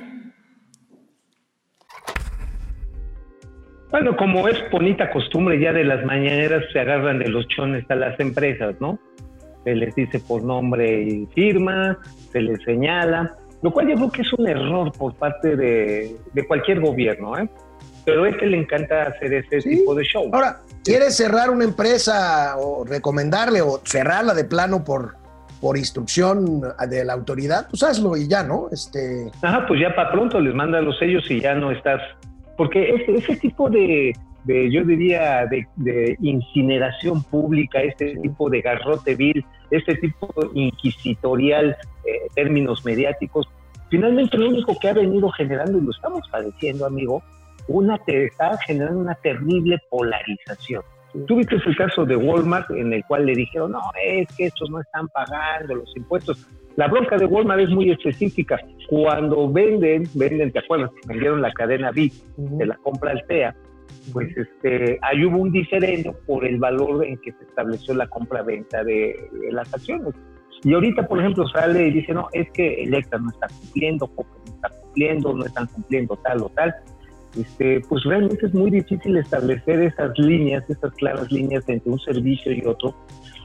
Bueno, 3.89 4.15
como 4.17 4.47
es 4.47 4.57
bonita 4.69 5.09
costumbre 5.09 5.59
ya 5.59 5.73
de 5.73 5.83
las 5.83 6.05
mañaneras 6.05 6.63
se 6.71 6.79
agarran 6.79 7.17
de 7.17 7.29
los 7.29 7.47
chones 7.47 7.89
a 7.89 7.95
las 7.95 8.19
empresas, 8.19 8.75
¿no? 8.79 8.99
Se 9.67 9.75
les 9.75 9.93
dice 9.95 10.19
por 10.21 10.43
nombre 10.43 11.01
y 11.01 11.25
firma, 11.35 11.97
se 12.31 12.39
les 12.39 12.63
señala, 12.63 13.35
lo 13.61 13.69
cual 13.71 13.89
yo 13.89 13.95
creo 13.95 14.11
que 14.11 14.21
es 14.21 14.31
un 14.31 14.47
error 14.47 14.93
por 14.93 15.13
parte 15.15 15.57
de, 15.57 16.15
cualquier 16.47 16.79
gobierno. 16.79 17.37
¿eh? 17.37 17.49
pero 18.05 18.23
a 18.23 18.29
este 18.29 18.45
le 18.45 18.59
encanta 18.59 19.03
hacer 19.03 19.33
ese 19.33 19.59
tipo 19.69 19.93
de 19.93 20.05
show. 20.05 20.29
Ahora, 20.31 20.59
¿quieres 20.85 21.17
cerrar 21.17 21.49
una 21.49 21.65
empresa 21.65 22.55
o 22.57 22.85
recomendarle 22.85 23.61
o 23.61 23.81
cerrarla 23.83 24.33
de 24.33 24.45
plano 24.45 24.85
por, 24.85 25.15
por 25.59 25.77
instrucción 25.77 26.61
de 26.87 27.03
la 27.03 27.11
autoridad? 27.11 27.67
Pues 27.69 27.83
hazlo 27.83 28.15
y 28.15 28.29
ya, 28.29 28.43
¿no? 28.43 28.69
Este... 28.71 29.29
Ajá, 29.41 29.65
pues 29.67 29.81
ya 29.81 29.93
para 29.93 30.13
pronto 30.13 30.39
les 30.39 30.55
manda 30.55 30.79
los 30.79 30.97
sellos 30.97 31.29
y 31.29 31.41
ya 31.41 31.55
no 31.55 31.71
estás... 31.71 31.99
Porque 32.55 32.95
ese, 32.95 33.15
ese 33.17 33.35
tipo 33.35 33.69
de, 33.69 34.13
de, 34.47 34.71
yo 34.71 34.83
diría, 34.83 35.45
de, 35.45 35.67
de, 35.75 36.17
incineración 36.21 37.21
pública, 37.23 37.81
este 37.81 38.15
tipo 38.17 38.49
de 38.49 38.61
garrote 38.61 39.13
vil, 39.15 39.45
este 39.69 39.95
tipo 39.95 40.29
inquisitorial, 40.53 41.75
eh, 42.05 42.27
términos 42.33 42.85
mediáticos, 42.85 43.47
finalmente 43.89 44.37
lo 44.37 44.47
único 44.47 44.77
que 44.79 44.87
ha 44.87 44.93
venido 44.93 45.29
generando, 45.31 45.77
y 45.77 45.81
lo 45.81 45.91
estamos 45.91 46.21
padeciendo, 46.31 46.85
amigo, 46.85 47.21
una 47.67 47.99
está 48.07 48.57
generando 48.65 49.01
una 49.01 49.15
terrible 49.15 49.77
polarización. 49.89 50.81
Tú 51.27 51.35
viste 51.35 51.55
el 51.55 51.75
caso 51.75 52.05
de 52.05 52.15
Walmart 52.15 52.69
en 52.71 52.93
el 52.93 53.03
cual 53.05 53.25
le 53.25 53.33
dijeron, 53.33 53.73
no, 53.73 53.81
es 54.01 54.27
que 54.37 54.45
estos 54.45 54.69
no 54.69 54.79
están 54.79 55.07
pagando 55.09 55.75
los 55.75 55.97
impuestos. 55.97 56.47
La 56.75 56.87
bronca 56.87 57.17
de 57.17 57.25
Walmart 57.25 57.61
es 57.61 57.69
muy 57.69 57.89
específica. 57.89 58.59
Cuando 58.87 59.51
venden, 59.51 60.03
venden, 60.13 60.51
¿te 60.51 60.59
acuerdas? 60.59 60.91
Vendieron 61.07 61.41
la 61.41 61.51
cadena 61.51 61.91
VIP 61.91 62.13
de 62.37 62.65
la 62.67 62.75
compra 62.77 63.11
Altea, 63.11 63.55
pues 64.13 64.35
este, 64.35 64.99
ahí 65.01 65.25
hubo 65.25 65.37
un 65.37 65.51
diferendo 65.51 66.13
por 66.25 66.45
el 66.45 66.57
valor 66.57 67.05
en 67.05 67.17
que 67.17 67.31
se 67.31 67.43
estableció 67.43 67.93
la 67.93 68.07
compra-venta 68.07 68.83
de, 68.83 69.29
de, 69.31 69.51
las 69.51 69.73
acciones. 69.73 70.13
Y 70.63 70.73
ahorita, 70.73 71.07
por 71.07 71.19
ejemplo, 71.19 71.47
sale 71.49 71.87
y 71.87 71.91
dice, 71.91 72.13
no, 72.13 72.27
es 72.33 72.49
que 72.51 72.83
Electra 72.83 73.19
no 73.19 73.29
está 73.29 73.47
cumpliendo, 73.47 74.07
Copa 74.07 74.29
no 74.45 74.55
está 74.55 74.69
cumpliendo, 74.69 75.33
no 75.33 75.45
están 75.45 75.67
cumpliendo 75.67 76.15
tal 76.17 76.43
o 76.43 76.49
tal. 76.49 76.75
Este, 77.39 77.81
pues 77.87 78.03
realmente 78.03 78.47
es 78.47 78.53
muy 78.53 78.71
difícil 78.71 79.15
establecer 79.17 79.81
esas 79.81 80.17
líneas, 80.17 80.67
esas 80.69 80.91
claras 80.93 81.31
líneas 81.31 81.63
entre 81.67 81.91
un 81.91 81.99
servicio 81.99 82.51
y 82.51 82.65
otro. 82.65 82.95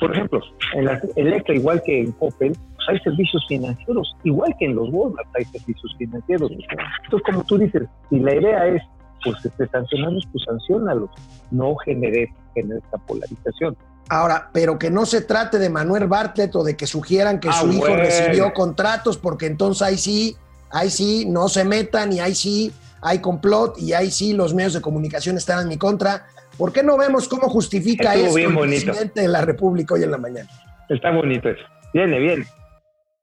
Por 0.01 0.13
ejemplo, 0.13 0.41
en 0.75 0.87
la 0.87 1.01
Electra, 1.17 1.55
igual 1.55 1.83
que 1.85 2.01
en 2.01 2.13
Coppel, 2.13 2.53
pues 2.75 2.89
hay 2.89 2.99
servicios 3.01 3.45
financieros, 3.49 4.17
igual 4.25 4.55
que 4.59 4.67
en 4.67 4.77
los 4.77 4.89
Walmart 4.91 5.29
hay 5.37 5.45
servicios 5.45 5.95
financieros. 5.99 6.51
Entonces, 6.51 7.23
como 7.27 7.45
tú 7.45 7.59
dices, 7.59 7.83
si 8.09 8.19
la 8.19 8.35
idea 8.35 8.67
es 8.67 8.83
pues 9.25 9.45
este, 9.45 9.67
sancionarlos, 9.69 10.27
pues 10.33 10.45
sancionalos, 10.45 11.11
no 11.51 11.75
genere, 11.85 12.33
genere 12.55 12.81
esta 12.85 12.99
polarización. 12.99 13.77
Ahora, 14.09 14.51
pero 14.53 14.79
que 14.79 14.91
no 14.91 15.07
se 15.07 15.23
trate 15.23 15.59
de 15.59 15.71
Manuel 15.71 16.07
Bartlett 16.07 16.55
o 16.57 16.65
de 16.65 16.77
que 16.77 16.87
sugieran 16.87 17.41
que 17.41 17.49
Ah, 17.49 17.53
su 17.61 17.69
hijo 17.69 17.81
bueno. 17.81 17.97
recibió 17.97 18.53
contratos, 18.53 19.17
porque 19.17 19.47
entonces 19.47 19.83
ahí 19.83 19.97
sí, 19.97 20.37
ahí 20.71 20.91
sí, 20.91 21.25
no 21.29 21.49
se 21.49 21.65
metan 21.65 22.13
y 22.13 22.21
ahí 22.21 22.35
sí 22.35 22.73
hay 23.01 23.21
complot 23.21 23.79
y 23.79 23.93
ahí 23.95 24.11
sí 24.11 24.33
los 24.33 24.55
medios 24.55 24.75
de 24.75 24.81
comunicación 24.81 25.37
están 25.37 25.63
en 25.63 25.69
mi 25.69 25.79
contra. 25.79 26.27
¿Por 26.59 26.73
qué 26.73 26.83
no 26.83 26.99
vemos 26.99 27.27
cómo 27.29 27.49
justifica 27.49 28.15
Estuvo 28.15 28.27
esto 28.27 28.37
bien 28.37 28.51
el 28.51 28.57
bonito. 28.57 28.85
presidente 28.87 29.21
de 29.23 29.29
la 29.29 29.41
República 29.41 29.95
hoy 29.95 30.03
en 30.03 30.11
la 30.11 30.19
mañana? 30.19 30.49
Está 30.89 31.11
bonito 31.11 31.49
eso. 31.49 31.63
Viene, 31.95 32.19
viene. 32.19 32.45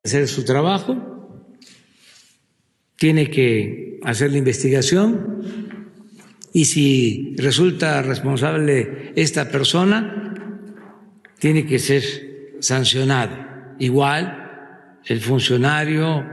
hacer 0.04 0.28
su 0.28 0.44
trabajo, 0.44 0.96
tiene 2.96 3.30
que 3.30 4.00
hacer 4.04 4.32
la 4.32 4.38
investigación 4.40 5.59
y 6.54 6.66
si 6.66 7.36
resulta 7.38 8.02
responsable 8.02 9.14
esta 9.16 9.50
persona, 9.50 10.34
tiene 11.40 11.66
que 11.66 11.80
ser 11.80 12.04
sancionado. 12.60 13.36
Igual 13.80 15.00
el 15.06 15.22
funcionario 15.22 16.26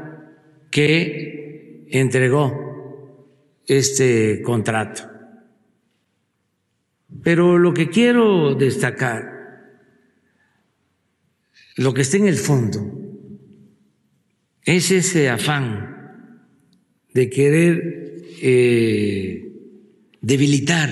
que 0.70 1.87
entregó 1.90 3.62
este 3.66 4.42
contrato. 4.42 5.02
Pero 7.23 7.58
lo 7.58 7.73
que 7.73 7.88
quiero 7.88 8.54
destacar, 8.54 9.23
lo 11.76 11.94
que 11.94 12.02
está 12.02 12.16
en 12.16 12.28
el 12.28 12.37
fondo, 12.37 12.92
es 14.64 14.90
ese 14.90 15.28
afán 15.28 16.42
de 17.14 17.30
querer 17.30 18.23
eh, 18.42 19.45
debilitar 20.26 20.88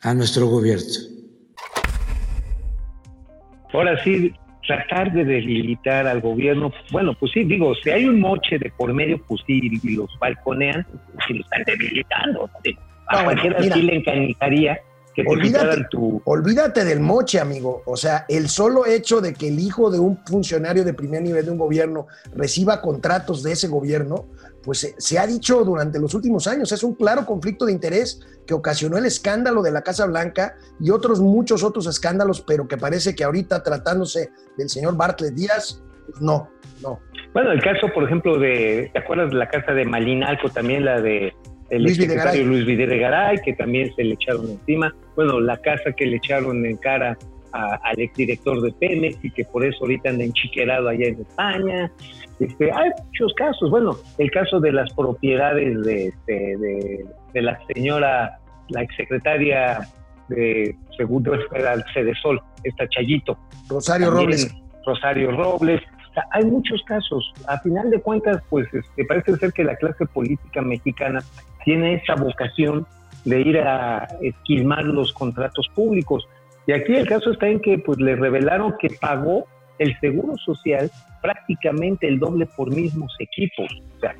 a 0.00 0.14
nuestro 0.14 0.46
gobierno. 0.46 0.84
Ahora 3.74 4.02
sí, 4.02 4.32
tratar 4.66 5.12
de 5.12 5.22
debilitar 5.22 6.06
al 6.06 6.22
gobierno, 6.22 6.72
bueno, 6.90 7.12
pues 7.20 7.32
sí, 7.32 7.44
digo, 7.44 7.74
si 7.74 7.90
hay 7.90 8.06
un 8.06 8.20
moche 8.20 8.58
de 8.58 8.70
por 8.78 8.94
medio, 8.94 9.22
pues 9.28 9.42
sí, 9.46 9.60
y 9.62 9.96
los 9.96 10.08
balconean, 10.18 10.86
si 11.26 11.34
lo 11.34 11.44
están 11.44 11.62
debilitando. 11.66 12.48
A 13.08 13.18
No, 13.18 13.24
cualquiera 13.24 13.60
mira. 13.60 13.74
sí 13.76 13.82
le 13.82 13.96
encanijaría 13.96 14.80
que 15.16 15.24
te 15.24 15.28
Olvídate, 15.30 15.86
tu... 15.90 16.20
olvídate 16.26 16.84
del 16.84 17.00
moche, 17.00 17.40
amigo. 17.40 17.82
O 17.86 17.96
sea, 17.96 18.26
el 18.28 18.48
solo 18.48 18.84
hecho 18.84 19.22
de 19.22 19.32
que 19.32 19.48
el 19.48 19.58
hijo 19.58 19.90
de 19.90 19.98
un 19.98 20.18
funcionario 20.26 20.84
de 20.84 20.92
primer 20.92 21.22
nivel 21.22 21.46
de 21.46 21.50
un 21.50 21.58
gobierno 21.58 22.06
reciba 22.34 22.82
contratos 22.82 23.42
de 23.42 23.52
ese 23.52 23.66
gobierno, 23.66 24.26
pues 24.62 24.80
se, 24.80 24.94
se 24.98 25.18
ha 25.18 25.26
dicho 25.26 25.64
durante 25.64 25.98
los 25.98 26.12
últimos 26.12 26.46
años, 26.46 26.70
es 26.70 26.82
un 26.82 26.94
claro 26.94 27.24
conflicto 27.24 27.64
de 27.64 27.72
interés 27.72 28.20
que 28.46 28.52
ocasionó 28.52 28.98
el 28.98 29.06
escándalo 29.06 29.62
de 29.62 29.70
la 29.70 29.80
Casa 29.80 30.04
Blanca 30.04 30.54
y 30.78 30.90
otros 30.90 31.18
muchos 31.20 31.64
otros 31.64 31.86
escándalos, 31.86 32.42
pero 32.42 32.68
que 32.68 32.76
parece 32.76 33.14
que 33.14 33.24
ahorita 33.24 33.62
tratándose 33.62 34.30
del 34.58 34.68
señor 34.68 34.96
Bartlett 34.96 35.34
Díaz, 35.34 35.82
pues 36.06 36.20
no, 36.20 36.50
no. 36.82 37.00
Bueno, 37.32 37.52
el 37.52 37.62
caso, 37.62 37.88
por 37.94 38.04
ejemplo, 38.04 38.38
de, 38.38 38.90
¿te 38.92 38.98
acuerdas 38.98 39.30
de 39.30 39.36
la 39.36 39.48
casa 39.48 39.72
de 39.72 39.86
Malinalco, 39.86 40.50
también 40.50 40.84
la 40.84 41.00
de 41.00 41.34
el 41.70 41.82
Luis 41.84 41.96
secretario. 41.96 42.44
Luis 42.44 42.64
Videgaray, 42.66 43.38
que 43.44 43.52
también 43.54 43.94
se 43.94 44.04
le 44.04 44.14
echaron 44.14 44.48
encima? 44.50 44.94
Bueno, 45.16 45.40
la 45.40 45.56
casa 45.58 45.92
que 45.92 46.06
le 46.06 46.16
echaron 46.16 46.64
en 46.66 46.76
cara 46.76 47.16
a- 47.52 47.76
al 47.84 47.98
exdirector 48.00 48.60
de 48.62 48.72
Pemex 48.72 49.24
y 49.24 49.30
que 49.30 49.44
por 49.44 49.64
eso 49.64 49.78
ahorita 49.84 50.10
anda 50.10 50.24
enchiquerado 50.24 50.88
allá 50.88 51.06
en 51.06 51.20
España. 51.20 51.90
Este, 52.38 52.70
hay 52.70 52.90
muchos 53.04 53.32
casos. 53.34 53.70
Bueno, 53.70 53.96
el 54.18 54.30
caso 54.30 54.60
de 54.60 54.72
las 54.72 54.92
propiedades 54.92 55.82
de, 55.84 56.06
este, 56.08 56.32
de, 56.58 57.06
de 57.32 57.42
la 57.42 57.58
señora, 57.72 58.38
la 58.68 58.82
exsecretaria 58.82 59.80
de 60.28 60.74
Segundo 60.96 61.32
Federal, 61.50 61.84
Cedesol, 61.94 62.40
esta 62.64 62.86
Chayito. 62.88 63.38
Rosario 63.68 64.08
También 64.08 64.26
Robles. 64.26 64.54
Rosario 64.84 65.30
Robles. 65.32 65.80
Hay 66.30 66.44
muchos 66.44 66.82
casos. 66.84 67.32
A 67.46 67.58
final 67.60 67.90
de 67.90 68.00
cuentas, 68.00 68.42
pues 68.48 68.66
este, 68.72 69.04
parece 69.04 69.36
ser 69.36 69.52
que 69.52 69.64
la 69.64 69.76
clase 69.76 70.06
política 70.06 70.62
mexicana 70.62 71.20
tiene 71.64 71.94
esa 71.94 72.14
vocación 72.14 72.86
de 73.24 73.40
ir 73.40 73.58
a 73.58 74.06
esquilmar 74.22 74.84
los 74.84 75.12
contratos 75.12 75.68
públicos. 75.74 76.26
Y 76.66 76.72
aquí 76.72 76.94
el 76.94 77.06
caso 77.06 77.32
está 77.32 77.48
en 77.48 77.60
que 77.60 77.78
pues 77.78 77.98
le 77.98 78.16
revelaron 78.16 78.74
que 78.78 78.88
pagó 79.00 79.46
el 79.78 79.98
seguro 80.00 80.36
social 80.38 80.90
prácticamente 81.22 82.08
el 82.08 82.18
doble 82.18 82.46
por 82.56 82.74
mismos 82.74 83.14
equipos. 83.18 83.68
O 83.96 84.00
sea, 84.00 84.14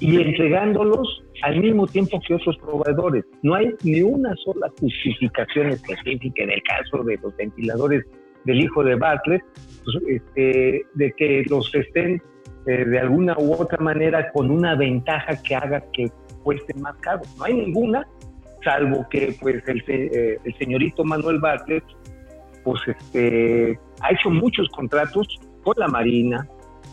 y 0.00 0.20
entregándolos 0.20 1.24
al 1.42 1.60
mismo 1.60 1.86
tiempo 1.86 2.20
que 2.26 2.34
otros 2.34 2.56
proveedores. 2.58 3.24
No 3.42 3.54
hay 3.54 3.74
ni 3.82 4.02
una 4.02 4.34
sola 4.36 4.70
justificación 4.80 5.70
específica 5.70 6.44
en 6.44 6.50
el 6.50 6.62
caso 6.62 7.02
de 7.04 7.16
los 7.22 7.36
ventiladores 7.36 8.04
del 8.44 8.60
hijo 8.60 8.82
de 8.84 8.94
Bartlett, 8.94 9.42
pues, 9.84 9.96
este, 10.06 10.86
de 10.94 11.12
que 11.16 11.44
los 11.48 11.74
estén 11.74 12.22
eh, 12.66 12.84
de 12.84 12.98
alguna 12.98 13.34
u 13.38 13.54
otra 13.54 13.78
manera 13.78 14.30
con 14.32 14.50
una 14.50 14.74
ventaja 14.74 15.40
que 15.42 15.54
haga 15.54 15.82
que 15.92 16.10
cuesten 16.42 16.82
más 16.82 16.96
caro. 16.96 17.22
No 17.38 17.44
hay 17.44 17.54
ninguna, 17.54 18.06
salvo 18.62 19.06
que 19.10 19.34
pues 19.40 19.62
el, 19.66 19.82
eh, 19.86 20.38
el 20.44 20.58
señorito 20.58 21.04
Manuel 21.04 21.38
Bartlett 21.38 21.84
pues 22.64 22.80
este 22.86 23.78
ha 24.02 24.12
hecho 24.12 24.30
muchos 24.30 24.68
contratos 24.70 25.26
con 25.62 25.74
la 25.78 25.88
Marina, 25.88 26.46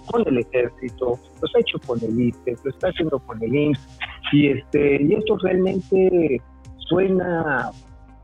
con 0.05 0.25
el 0.27 0.37
Ejército, 0.37 1.19
los 1.41 1.55
ha 1.55 1.59
hecho 1.59 1.77
con 1.85 2.01
el 2.03 2.19
ISTE, 2.19 2.55
lo 2.63 2.69
está 2.69 2.87
haciendo 2.87 3.19
con 3.19 3.41
el 3.43 3.53
IMSS, 3.53 3.99
y 4.31 4.47
este 4.47 5.01
y 5.01 5.13
esto 5.13 5.37
realmente 5.37 6.41
suena 6.77 7.71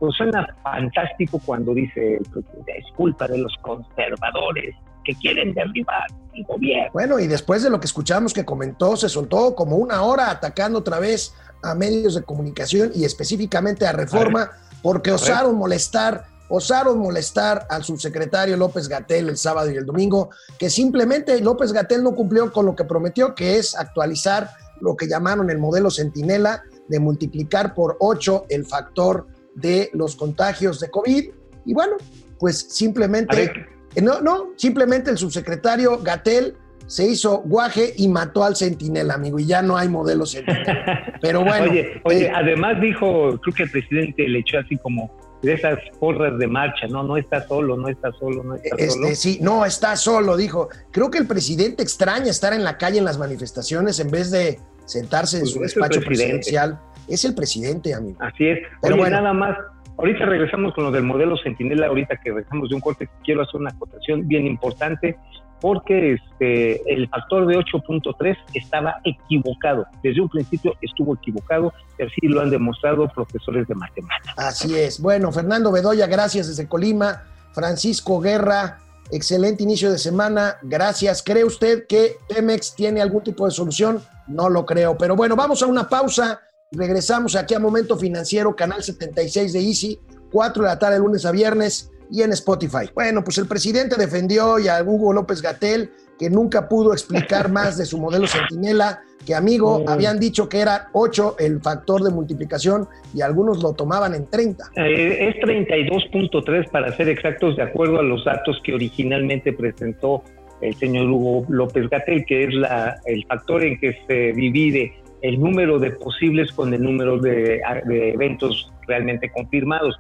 pues 0.01 0.15
suena 0.15 0.48
fantástico 0.63 1.39
cuando 1.46 1.75
dice 1.75 2.15
es 2.15 2.86
culpa 2.98 3.27
de 3.27 3.38
los 3.38 3.55
conservadores 3.62 4.75
que 5.05 5.13
quieren 5.13 5.53
derribar 5.53 6.08
el 6.34 6.43
gobierno. 6.43 6.89
Bueno, 6.91 7.20
y 7.20 7.27
después 7.27 7.62
de 7.62 7.70
lo 7.70 7.79
que 7.79 7.86
escuchamos 7.86 8.34
que 8.34 8.43
comentó, 8.43 8.98
se 8.98 9.08
soltó 9.10 9.53
como 9.53 9.75
una 9.75 10.01
hora 10.01 10.31
atacando 10.31 10.79
otra 10.79 10.98
vez 10.98 11.36
a 11.62 11.75
medios 11.75 12.15
de 12.15 12.24
comunicación 12.24 12.91
y 12.96 13.05
específicamente 13.05 13.86
a 13.86 13.91
Reforma, 13.91 14.50
porque 14.81 15.12
osaron 15.12 15.55
molestar, 15.55 16.25
osaron 16.50 16.98
molestar 16.98 17.67
al 17.70 17.84
subsecretario 17.84 18.58
López 18.58 18.88
Gatel 18.88 19.29
el 19.29 19.38
sábado 19.38 19.70
y 19.70 19.77
el 19.77 19.86
domingo, 19.86 20.31
que 20.58 20.72
simplemente 20.72 21.39
López 21.41 21.74
Gatel 21.74 22.03
no 22.03 22.15
cumplió 22.15 22.51
con 22.51 22.65
lo 22.65 22.75
que 22.75 22.86
prometió, 22.86 23.36
que 23.36 23.60
es 23.60 23.77
actualizar 23.77 24.50
lo 24.79 24.96
que 24.96 25.08
llamaron 25.08 25.51
el 25.51 25.60
modelo 25.60 25.91
Centinela, 25.91 26.63
de 26.88 27.00
multiplicar 27.00 27.75
por 27.75 27.98
8 28.00 28.46
el 28.50 28.65
factor 28.65 29.27
de 29.55 29.89
los 29.93 30.15
contagios 30.15 30.79
de 30.79 30.89
COVID. 30.89 31.29
Y 31.65 31.74
bueno, 31.74 31.98
pues 32.39 32.60
simplemente... 32.70 33.43
Eh, 33.43 34.01
No, 34.01 34.22
no, 34.22 34.53
simplemente 34.55 35.12
el 35.12 35.17
subsecretario 35.17 35.98
Gatel 35.98 36.55
se 36.88 37.08
hizo 37.08 37.39
guaje 37.39 37.93
y 37.98 38.08
mató 38.08 38.43
al 38.43 38.55
centinela, 38.55 39.13
amigo, 39.13 39.39
y 39.39 39.46
ya 39.46 39.62
no 39.62 39.77
hay 39.77 39.88
modelo 39.88 40.25
centinela. 40.25 41.17
Pero 41.22 41.43
bueno. 41.43 41.72
Oye, 41.72 42.01
oye, 42.03 42.25
eh, 42.25 42.31
además 42.34 42.81
dijo, 42.81 43.39
creo 43.41 43.55
que 43.55 43.63
el 43.63 43.72
presidente 43.72 44.27
le 44.27 44.39
echó 44.39 44.60
así 44.60 44.77
como 44.77 45.10
de 45.41 45.53
esas 45.53 45.79
porras 46.00 46.38
de 46.38 46.48
marcha, 46.48 46.88
no, 46.88 47.03
no 47.03 47.17
está 47.17 47.48
solo, 47.48 47.75
no 47.75 47.88
está 47.88 48.12
solo, 48.12 48.43
no 48.43 48.55
está 48.55 48.75
solo. 48.77 49.08
Este, 49.08 49.15
sí, 49.15 49.39
no, 49.41 49.65
está 49.65 49.96
solo, 49.96 50.38
dijo. 50.38 50.70
Creo 50.91 51.10
que 51.10 51.17
el 51.17 51.27
presidente 51.27 51.81
extraña 51.81 52.29
estar 52.29 52.53
en 52.53 52.63
la 52.63 52.77
calle 52.77 53.00
en 53.00 53.05
las 53.05 53.17
manifestaciones 53.17 54.00
en 54.00 54.12
vez 54.12 54.29
de 54.29 54.60
sentarse 54.86 55.38
en 55.38 55.43
Pues 55.43 55.53
su 55.53 55.60
despacho 55.62 56.01
presidencial. 56.01 56.79
Es 57.13 57.25
el 57.25 57.35
presidente, 57.35 57.93
amigo. 57.93 58.17
Así 58.21 58.47
es. 58.47 58.59
Pero 58.81 58.95
Oye, 58.95 59.03
bueno. 59.03 59.17
nada 59.17 59.33
más. 59.33 59.57
Ahorita 59.97 60.25
regresamos 60.25 60.73
con 60.73 60.85
lo 60.85 60.91
del 60.91 61.03
modelo 61.03 61.35
Centinela, 61.43 61.87
ahorita 61.87 62.15
que 62.17 62.31
regresamos 62.31 62.69
de 62.69 62.75
un 62.75 62.81
corte, 62.81 63.07
quiero 63.23 63.43
hacer 63.43 63.59
una 63.59 63.69
acotación 63.69 64.27
bien 64.27 64.47
importante, 64.47 65.15
porque 65.59 66.13
este, 66.13 66.81
el 66.91 67.07
factor 67.07 67.45
de 67.45 67.57
8.3 67.57 68.35
estaba 68.55 68.95
equivocado. 69.03 69.85
Desde 70.01 70.21
un 70.21 70.29
principio 70.29 70.73
estuvo 70.81 71.13
equivocado, 71.13 71.71
y 71.99 72.03
así 72.03 72.27
lo 72.27 72.41
han 72.41 72.49
demostrado 72.49 73.07
profesores 73.09 73.67
de 73.67 73.75
matemáticas. 73.75 74.33
Así 74.37 74.75
es. 74.75 74.99
Bueno, 74.99 75.31
Fernando 75.31 75.71
Bedoya, 75.71 76.07
gracias 76.07 76.47
desde 76.47 76.67
Colima. 76.67 77.21
Francisco 77.53 78.19
Guerra, 78.19 78.79
excelente 79.11 79.63
inicio 79.63 79.91
de 79.91 79.99
semana. 79.99 80.55
Gracias. 80.63 81.21
¿Cree 81.21 81.43
usted 81.43 81.85
que 81.87 82.15
Pemex 82.27 82.75
tiene 82.75 83.01
algún 83.01 83.23
tipo 83.23 83.45
de 83.45 83.51
solución? 83.51 84.01
No 84.27 84.49
lo 84.49 84.65
creo. 84.65 84.97
Pero 84.97 85.15
bueno, 85.15 85.35
vamos 85.35 85.61
a 85.61 85.67
una 85.67 85.87
pausa. 85.87 86.41
Regresamos 86.73 87.35
aquí 87.35 87.53
a 87.53 87.59
Momento 87.59 87.97
Financiero, 87.97 88.55
canal 88.55 88.81
76 88.81 89.51
de 89.51 89.59
Easy, 89.59 89.99
4 90.31 90.63
de 90.63 90.69
la 90.69 90.79
tarde, 90.79 90.99
lunes 90.99 91.25
a 91.25 91.31
viernes 91.33 91.91
y 92.09 92.21
en 92.21 92.31
Spotify. 92.31 92.89
Bueno, 92.95 93.25
pues 93.25 93.37
el 93.39 93.45
presidente 93.45 93.97
defendió 93.97 94.57
y 94.57 94.69
a 94.69 94.81
Hugo 94.81 95.11
López 95.11 95.41
Gatel 95.41 95.91
que 96.17 96.29
nunca 96.29 96.69
pudo 96.69 96.93
explicar 96.93 97.51
más 97.51 97.77
de 97.77 97.85
su 97.85 97.97
modelo 97.97 98.25
Centinela, 98.25 99.01
que 99.25 99.35
amigo, 99.35 99.79
Mm. 99.81 99.89
habían 99.89 100.17
dicho 100.17 100.47
que 100.47 100.59
era 100.59 100.87
8 100.93 101.35
el 101.39 101.59
factor 101.61 102.03
de 102.03 102.09
multiplicación 102.11 102.87
y 103.13 103.19
algunos 103.19 103.61
lo 103.61 103.73
tomaban 103.73 104.15
en 104.15 104.27
30. 104.27 104.71
Eh, 104.77 105.27
es 105.27 105.35
32.3 105.43 106.69
para 106.71 106.95
ser 106.95 107.09
exactos, 107.09 107.57
de 107.57 107.63
acuerdo 107.63 107.99
a 107.99 108.03
los 108.03 108.23
datos 108.23 108.57
que 108.63 108.73
originalmente 108.73 109.51
presentó 109.51 110.23
el 110.61 110.73
señor 110.75 111.09
Hugo 111.09 111.45
López 111.49 111.89
Gatel, 111.89 112.23
que 112.25 112.45
es 112.45 112.53
la, 112.53 113.01
el 113.05 113.25
factor 113.25 113.61
en 113.63 113.77
que 113.77 113.97
se 114.07 114.31
divide 114.33 114.93
el 115.21 115.39
número 115.39 115.79
de 115.79 115.91
posibles 115.91 116.51
con 116.51 116.73
el 116.73 116.81
número 116.81 117.17
de, 117.17 117.61
de 117.85 118.09
eventos 118.11 118.71
realmente 118.87 119.29
confirmados. 119.29 119.99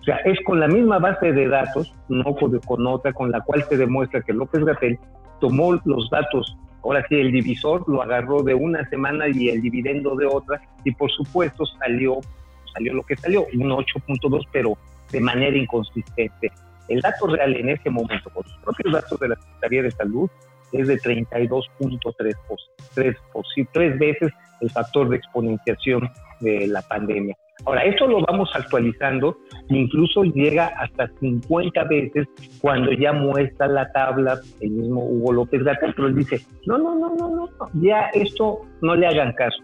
O 0.00 0.04
sea, 0.04 0.16
es 0.24 0.38
con 0.44 0.60
la 0.60 0.68
misma 0.68 0.98
base 0.98 1.32
de 1.32 1.48
datos, 1.48 1.94
no 2.08 2.34
con, 2.34 2.58
con 2.60 2.86
otra, 2.86 3.12
con 3.12 3.30
la 3.30 3.40
cual 3.40 3.64
se 3.68 3.76
demuestra 3.76 4.22
que 4.22 4.32
López 4.32 4.64
Gatel 4.64 4.98
tomó 5.40 5.78
los 5.84 6.10
datos, 6.10 6.56
ahora 6.84 7.04
sí, 7.08 7.16
el 7.16 7.32
divisor 7.32 7.88
lo 7.88 8.02
agarró 8.02 8.42
de 8.42 8.54
una 8.54 8.88
semana 8.88 9.26
y 9.28 9.48
el 9.48 9.60
dividendo 9.60 10.14
de 10.16 10.26
otra, 10.26 10.60
y 10.84 10.92
por 10.92 11.10
supuesto 11.10 11.64
salió, 11.66 12.18
salió 12.72 12.94
lo 12.94 13.02
que 13.02 13.16
salió, 13.16 13.46
un 13.54 13.70
8.2, 13.70 14.46
pero 14.52 14.76
de 15.10 15.20
manera 15.20 15.56
inconsistente. 15.56 16.50
El 16.88 17.00
dato 17.00 17.26
real 17.26 17.54
en 17.56 17.68
ese 17.68 17.90
momento, 17.90 18.30
con 18.30 18.44
los 18.44 18.58
propios 18.58 18.92
datos 18.92 19.20
de 19.20 19.28
la 19.28 19.36
Secretaría 19.36 19.82
de 19.82 19.90
Salud, 19.92 20.30
es 20.72 20.88
de 20.88 20.98
32.3 20.98 22.36
por, 22.48 22.58
tres, 22.94 23.16
tres 23.72 23.98
veces 23.98 24.32
el 24.62 24.70
factor 24.70 25.08
de 25.08 25.16
exponenciación 25.16 26.08
de 26.40 26.66
la 26.68 26.82
pandemia. 26.82 27.36
Ahora, 27.64 27.84
esto 27.84 28.08
lo 28.08 28.22
vamos 28.22 28.50
actualizando, 28.54 29.36
incluso 29.68 30.24
llega 30.24 30.66
hasta 30.78 31.08
50 31.20 31.84
veces 31.84 32.26
cuando 32.60 32.92
ya 32.92 33.12
muestra 33.12 33.68
la 33.68 33.92
tabla 33.92 34.40
el 34.60 34.70
mismo 34.70 35.04
Hugo 35.04 35.32
López 35.32 35.62
Gatel, 35.62 35.92
pero 35.94 36.08
él 36.08 36.16
dice, 36.16 36.40
no, 36.66 36.78
no, 36.78 36.94
no, 36.96 37.14
no, 37.14 37.28
no, 37.28 37.48
ya 37.74 38.10
esto 38.14 38.62
no 38.80 38.96
le 38.96 39.06
hagan 39.06 39.32
caso. 39.34 39.62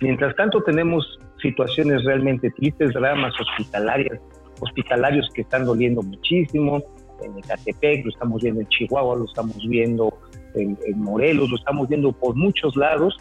Mientras 0.00 0.36
tanto 0.36 0.62
tenemos 0.62 1.18
situaciones 1.40 2.04
realmente 2.04 2.50
tristes, 2.50 2.92
dramas 2.92 3.32
hospitalarias, 3.40 4.20
hospitalarios 4.60 5.28
que 5.34 5.42
están 5.42 5.64
doliendo 5.64 6.02
muchísimo, 6.02 6.82
en 7.22 7.38
Ecatepec, 7.38 8.04
lo 8.04 8.10
estamos 8.10 8.42
viendo 8.42 8.60
en 8.60 8.68
Chihuahua, 8.68 9.16
lo 9.16 9.24
estamos 9.24 9.56
viendo 9.68 10.12
en, 10.54 10.76
en 10.84 11.00
Morelos, 11.00 11.50
lo 11.50 11.56
estamos 11.56 11.88
viendo 11.88 12.12
por 12.12 12.34
muchos 12.36 12.76
lados, 12.76 13.16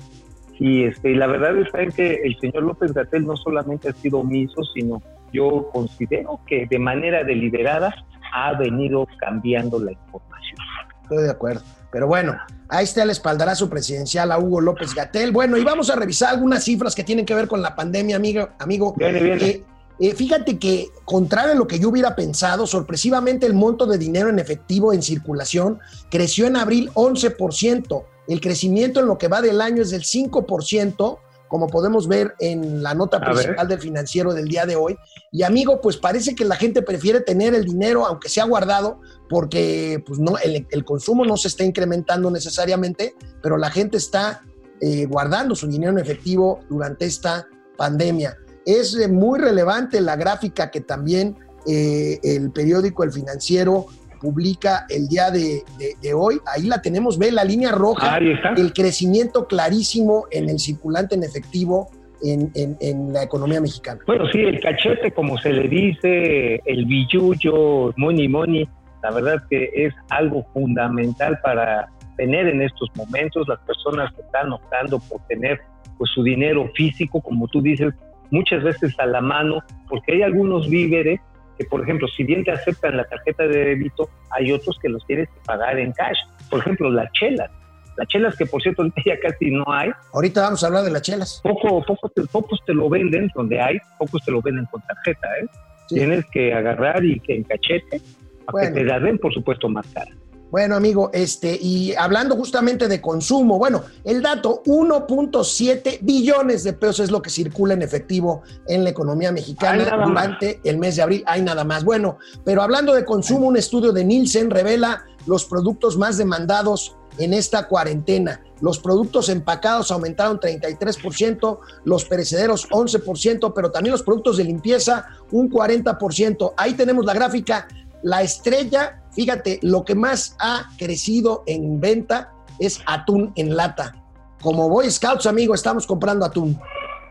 y 0.62 0.84
este, 0.84 1.16
la 1.16 1.26
verdad 1.26 1.58
es 1.58 1.96
que 1.96 2.22
el 2.24 2.38
señor 2.40 2.62
López 2.62 2.94
Gatel 2.94 3.26
no 3.26 3.36
solamente 3.36 3.90
ha 3.90 3.94
sido 3.94 4.20
omiso, 4.20 4.62
sino 4.76 5.02
yo 5.34 5.72
considero 5.74 6.40
que 6.46 6.68
de 6.68 6.78
manera 6.78 7.24
deliberada 7.24 7.96
ha 8.32 8.54
venido 8.54 9.08
cambiando 9.20 9.80
la 9.80 9.94
información. 9.94 10.60
Estoy 11.02 11.24
de 11.24 11.32
acuerdo. 11.32 11.62
Pero 11.92 12.06
bueno, 12.06 12.38
ahí 12.70 12.84
está 12.84 13.02
el 13.02 13.10
espaldarazo 13.10 13.72
presidencial 13.72 14.32
a 14.32 14.38
Hugo 14.38 14.62
López 14.62 14.94
Gatel. 14.94 15.32
Bueno, 15.32 15.58
y 15.58 15.64
vamos 15.64 15.90
a 15.90 15.96
revisar 15.96 16.30
algunas 16.30 16.64
cifras 16.64 16.94
que 16.94 17.04
tienen 17.04 17.26
que 17.26 17.34
ver 17.34 17.48
con 17.48 17.64
la 17.64 17.76
pandemia, 17.76 18.18
amigo. 18.18 18.50
amigo. 18.60 18.94
Viene, 18.96 19.20
viene. 19.20 19.44
Eh, 19.44 19.64
eh, 20.00 20.14
fíjate 20.14 20.60
que, 20.60 20.90
contrario 21.06 21.54
a 21.54 21.56
lo 21.56 21.66
que 21.66 21.80
yo 21.80 21.90
hubiera 21.90 22.16
pensado, 22.16 22.68
sorpresivamente 22.68 23.48
el 23.48 23.56
monto 23.56 23.88
de 23.88 23.98
dinero 23.98 24.30
en 24.30 24.38
efectivo 24.38 24.94
en 24.94 25.02
circulación 25.02 25.80
creció 26.12 26.46
en 26.46 26.56
abril 26.56 26.92
11%. 26.94 28.04
El 28.28 28.42
crecimiento 28.42 29.00
en 29.00 29.08
lo 29.08 29.18
que 29.18 29.28
va 29.28 29.42
del 29.42 29.62
año 29.62 29.82
es 29.82 29.90
del 29.90 30.04
5%, 30.04 31.20
como 31.48 31.68
podemos 31.68 32.08
ver 32.08 32.34
en 32.40 32.82
la 32.82 32.94
nota 32.94 33.20
principal 33.20 33.68
del 33.68 33.80
financiero 33.80 34.34
del 34.34 34.48
día 34.48 34.66
de 34.66 34.78
hoy. 34.78 34.96
Y 35.32 35.44
amigo, 35.44 35.82
pues 35.82 35.98
parece 35.98 36.34
que 36.34 36.46
la 36.46 36.56
gente 36.56 36.82
prefiere 36.82 37.20
tener 37.20 37.54
el 37.54 37.66
dinero, 37.66 38.06
aunque 38.06 38.30
sea 38.30 38.46
guardado, 38.46 39.02
porque 39.30 40.02
pues, 40.06 40.18
no, 40.18 40.38
el, 40.38 40.66
el 40.70 40.86
consumo 40.86 41.26
no 41.26 41.36
se 41.36 41.50
está 41.50 41.66
incrementando 41.66 42.32
necesariamente, 42.32 43.16
pero 43.42 43.58
la 43.58 43.70
gente 43.70 43.98
está 43.98 44.44
eh, 44.84 45.06
guardando 45.06 45.54
su 45.54 45.68
dinero 45.68 45.92
en 45.92 46.00
efectivo 46.00 46.62
durante 46.68 47.06
esta 47.06 47.48
pandemia. 47.78 48.36
Es 48.66 48.96
eh, 48.96 49.08
muy 49.08 49.40
relevante 49.40 50.02
la 50.02 50.16
gráfica 50.16 50.72
que 50.72 50.82
también 50.82 51.38
eh, 51.68 52.20
el 52.24 52.50
periódico 52.50 53.04
El 53.04 53.12
Financiero 53.12 53.86
publica 54.22 54.86
el 54.90 55.08
día 55.08 55.32
de, 55.32 55.64
de, 55.78 55.96
de, 56.02 56.14
hoy. 56.14 56.40
Ahí 56.46 56.64
la 56.64 56.82
tenemos, 56.82 57.18
ve 57.18 57.32
la 57.32 57.44
línea 57.44 57.72
roja, 57.72 58.18
está. 58.20 58.54
el 58.56 58.72
crecimiento 58.72 59.48
clarísimo 59.48 60.26
en 60.32 60.50
el 60.50 60.60
circulante 60.60 61.16
en 61.16 61.24
efectivo 61.24 61.90
en, 62.24 62.52
en, 62.54 62.78
en, 62.80 63.12
la 63.12 63.24
economía 63.24 63.60
mexicana. 63.60 64.00
Bueno, 64.06 64.26
sí, 64.32 64.40
el 64.40 64.60
cachete, 64.60 65.12
como 65.12 65.38
se 65.40 65.52
le 65.52 65.68
dice, 65.68 66.62
el 66.66 66.86
billuyo, 66.86 67.94
money 67.98 68.28
money, 68.28 68.70
la 69.02 69.12
verdad 69.12 69.44
que 69.50 69.72
es 69.74 69.94
algo 70.10 70.46
fundamental 70.54 71.40
para 71.42 71.90
tener 72.18 72.48
en 72.48 72.62
estos 72.62 72.90
momentos 72.96 73.48
las 73.48 73.60
personas 73.62 74.14
que 74.14 74.22
están 74.22 74.54
optando 74.54 75.00
por 75.00 75.20
tener 75.28 75.60
pues 75.98 76.12
su 76.12 76.22
dinero 76.22 76.70
físico, 76.76 77.22
como 77.22 77.48
tú 77.48 77.62
dices, 77.62 77.94
muchas 78.30 78.64
veces 78.64 78.94
a 79.00 79.06
la 79.08 79.22
mano, 79.22 79.64
porque 79.90 80.14
hay 80.14 80.22
algunos 80.22 80.70
víveres 80.70 81.20
que, 81.58 81.66
por 81.66 81.82
ejemplo, 81.82 82.08
si 82.08 82.24
bien 82.24 82.44
te 82.44 82.52
aceptan 82.52 82.98
la 82.98 83.04
tarjeta 83.06 83.48
de 83.48 83.66
débito, 83.66 84.10
hay 84.30 84.52
otros 84.52 84.78
que 84.82 84.90
los 84.90 85.06
tienes 85.06 85.30
que 85.30 85.40
pagar 85.46 85.78
en 85.80 85.92
cash. 85.92 86.18
Por 86.50 86.60
ejemplo, 86.60 86.90
las 86.90 87.12
chelas. 87.14 87.50
Las 87.98 88.08
chelas 88.08 88.36
que, 88.36 88.46
por 88.46 88.62
cierto, 88.62 88.84
ya 89.06 89.20
casi 89.20 89.52
no 89.52 89.64
hay. 89.68 89.92
Ahorita 90.14 90.42
vamos 90.42 90.64
a 90.64 90.68
hablar 90.68 90.84
de 90.84 90.92
las 90.92 91.02
chelas. 91.02 91.42
Poco, 91.44 91.84
poco 91.86 92.10
te, 92.10 92.24
pocos 92.24 92.60
te 92.66 92.74
lo 92.74 92.90
venden 92.90 93.30
donde 93.36 93.60
hay, 93.60 93.78
pocos 93.98 94.24
te 94.24 94.32
lo 94.32 94.42
venden 94.42 94.66
con 94.66 94.82
tarjeta, 94.82 95.28
¿eh? 95.42 95.48
Sí. 95.88 95.96
Tienes 95.96 96.26
que 96.32 96.54
agarrar 96.54 97.04
y 97.04 97.20
que 97.20 97.36
en 97.36 97.44
cachete, 97.44 98.02
para 98.46 98.52
bueno. 98.52 98.74
que 98.74 98.80
te 98.80 98.86
la 98.86 99.00
den, 99.00 99.18
por 99.18 99.34
supuesto, 99.34 99.68
más 99.68 99.86
cara. 99.88 100.12
Bueno, 100.52 100.76
amigo, 100.76 101.10
este, 101.14 101.58
y 101.60 101.96
hablando 101.96 102.36
justamente 102.36 102.90
de 102.90 103.00
consumo, 103.00 103.58
bueno, 103.58 103.84
el 104.04 104.22
dato 104.22 104.62
1.7 104.66 106.00
billones 106.02 106.66
de 106.66 106.74
pesos 106.74 107.00
es 107.00 107.12
lo 107.12 107.22
que 107.22 107.30
circula 107.30 107.74
en 107.74 107.82
efectivo 107.82 108.44
en 108.68 108.84
la 108.84 108.90
economía 108.90 109.32
mexicana 109.32 109.86
durante 110.06 110.56
más. 110.56 110.66
el 110.66 110.78
mes 110.78 110.98
de 110.98 111.02
abril. 111.02 111.24
Hay 111.26 111.42
nada 111.42 111.64
más. 111.64 111.86
Bueno, 111.86 112.18
pero 112.44 112.62
hablando 112.62 112.94
de 112.94 113.06
consumo, 113.06 113.48
un 113.48 113.56
estudio 113.56 113.94
de 113.94 114.04
Nielsen 114.04 114.50
revela 114.50 115.06
los 115.26 115.46
productos 115.46 115.98
más 115.98 116.18
demandados 116.18 116.98
en 117.18 117.34
esta 117.34 117.68
cuarentena. 117.68 118.44
Los 118.60 118.80
productos 118.80 119.30
empacados 119.30 119.92
aumentaron 119.92 120.40
33%, 120.40 121.60
los 121.86 122.06
perecederos 122.06 122.70
11%, 122.70 123.54
pero 123.54 123.72
también 123.72 123.92
los 123.92 124.04
productos 124.04 124.38
de 124.38 124.44
limpieza 124.44 125.08
un 125.32 125.50
40%. 125.50 126.54
Ahí 126.58 126.74
tenemos 126.74 127.06
la 127.06 127.14
gráfica. 127.14 127.68
La 128.04 128.22
estrella, 128.22 129.01
fíjate, 129.14 129.60
lo 129.62 129.84
que 129.84 129.96
más 129.96 130.36
ha 130.40 130.70
crecido 130.78 131.44
en 131.48 131.80
venta 131.80 132.32
es 132.60 132.82
atún 132.86 133.32
en 133.36 133.56
lata. 133.56 133.96
Como 134.42 134.70
Boy 134.70 134.90
Scouts, 134.90 135.26
amigo, 135.28 135.54
estamos 135.54 135.86
comprando 135.86 136.26
atún. 136.26 136.60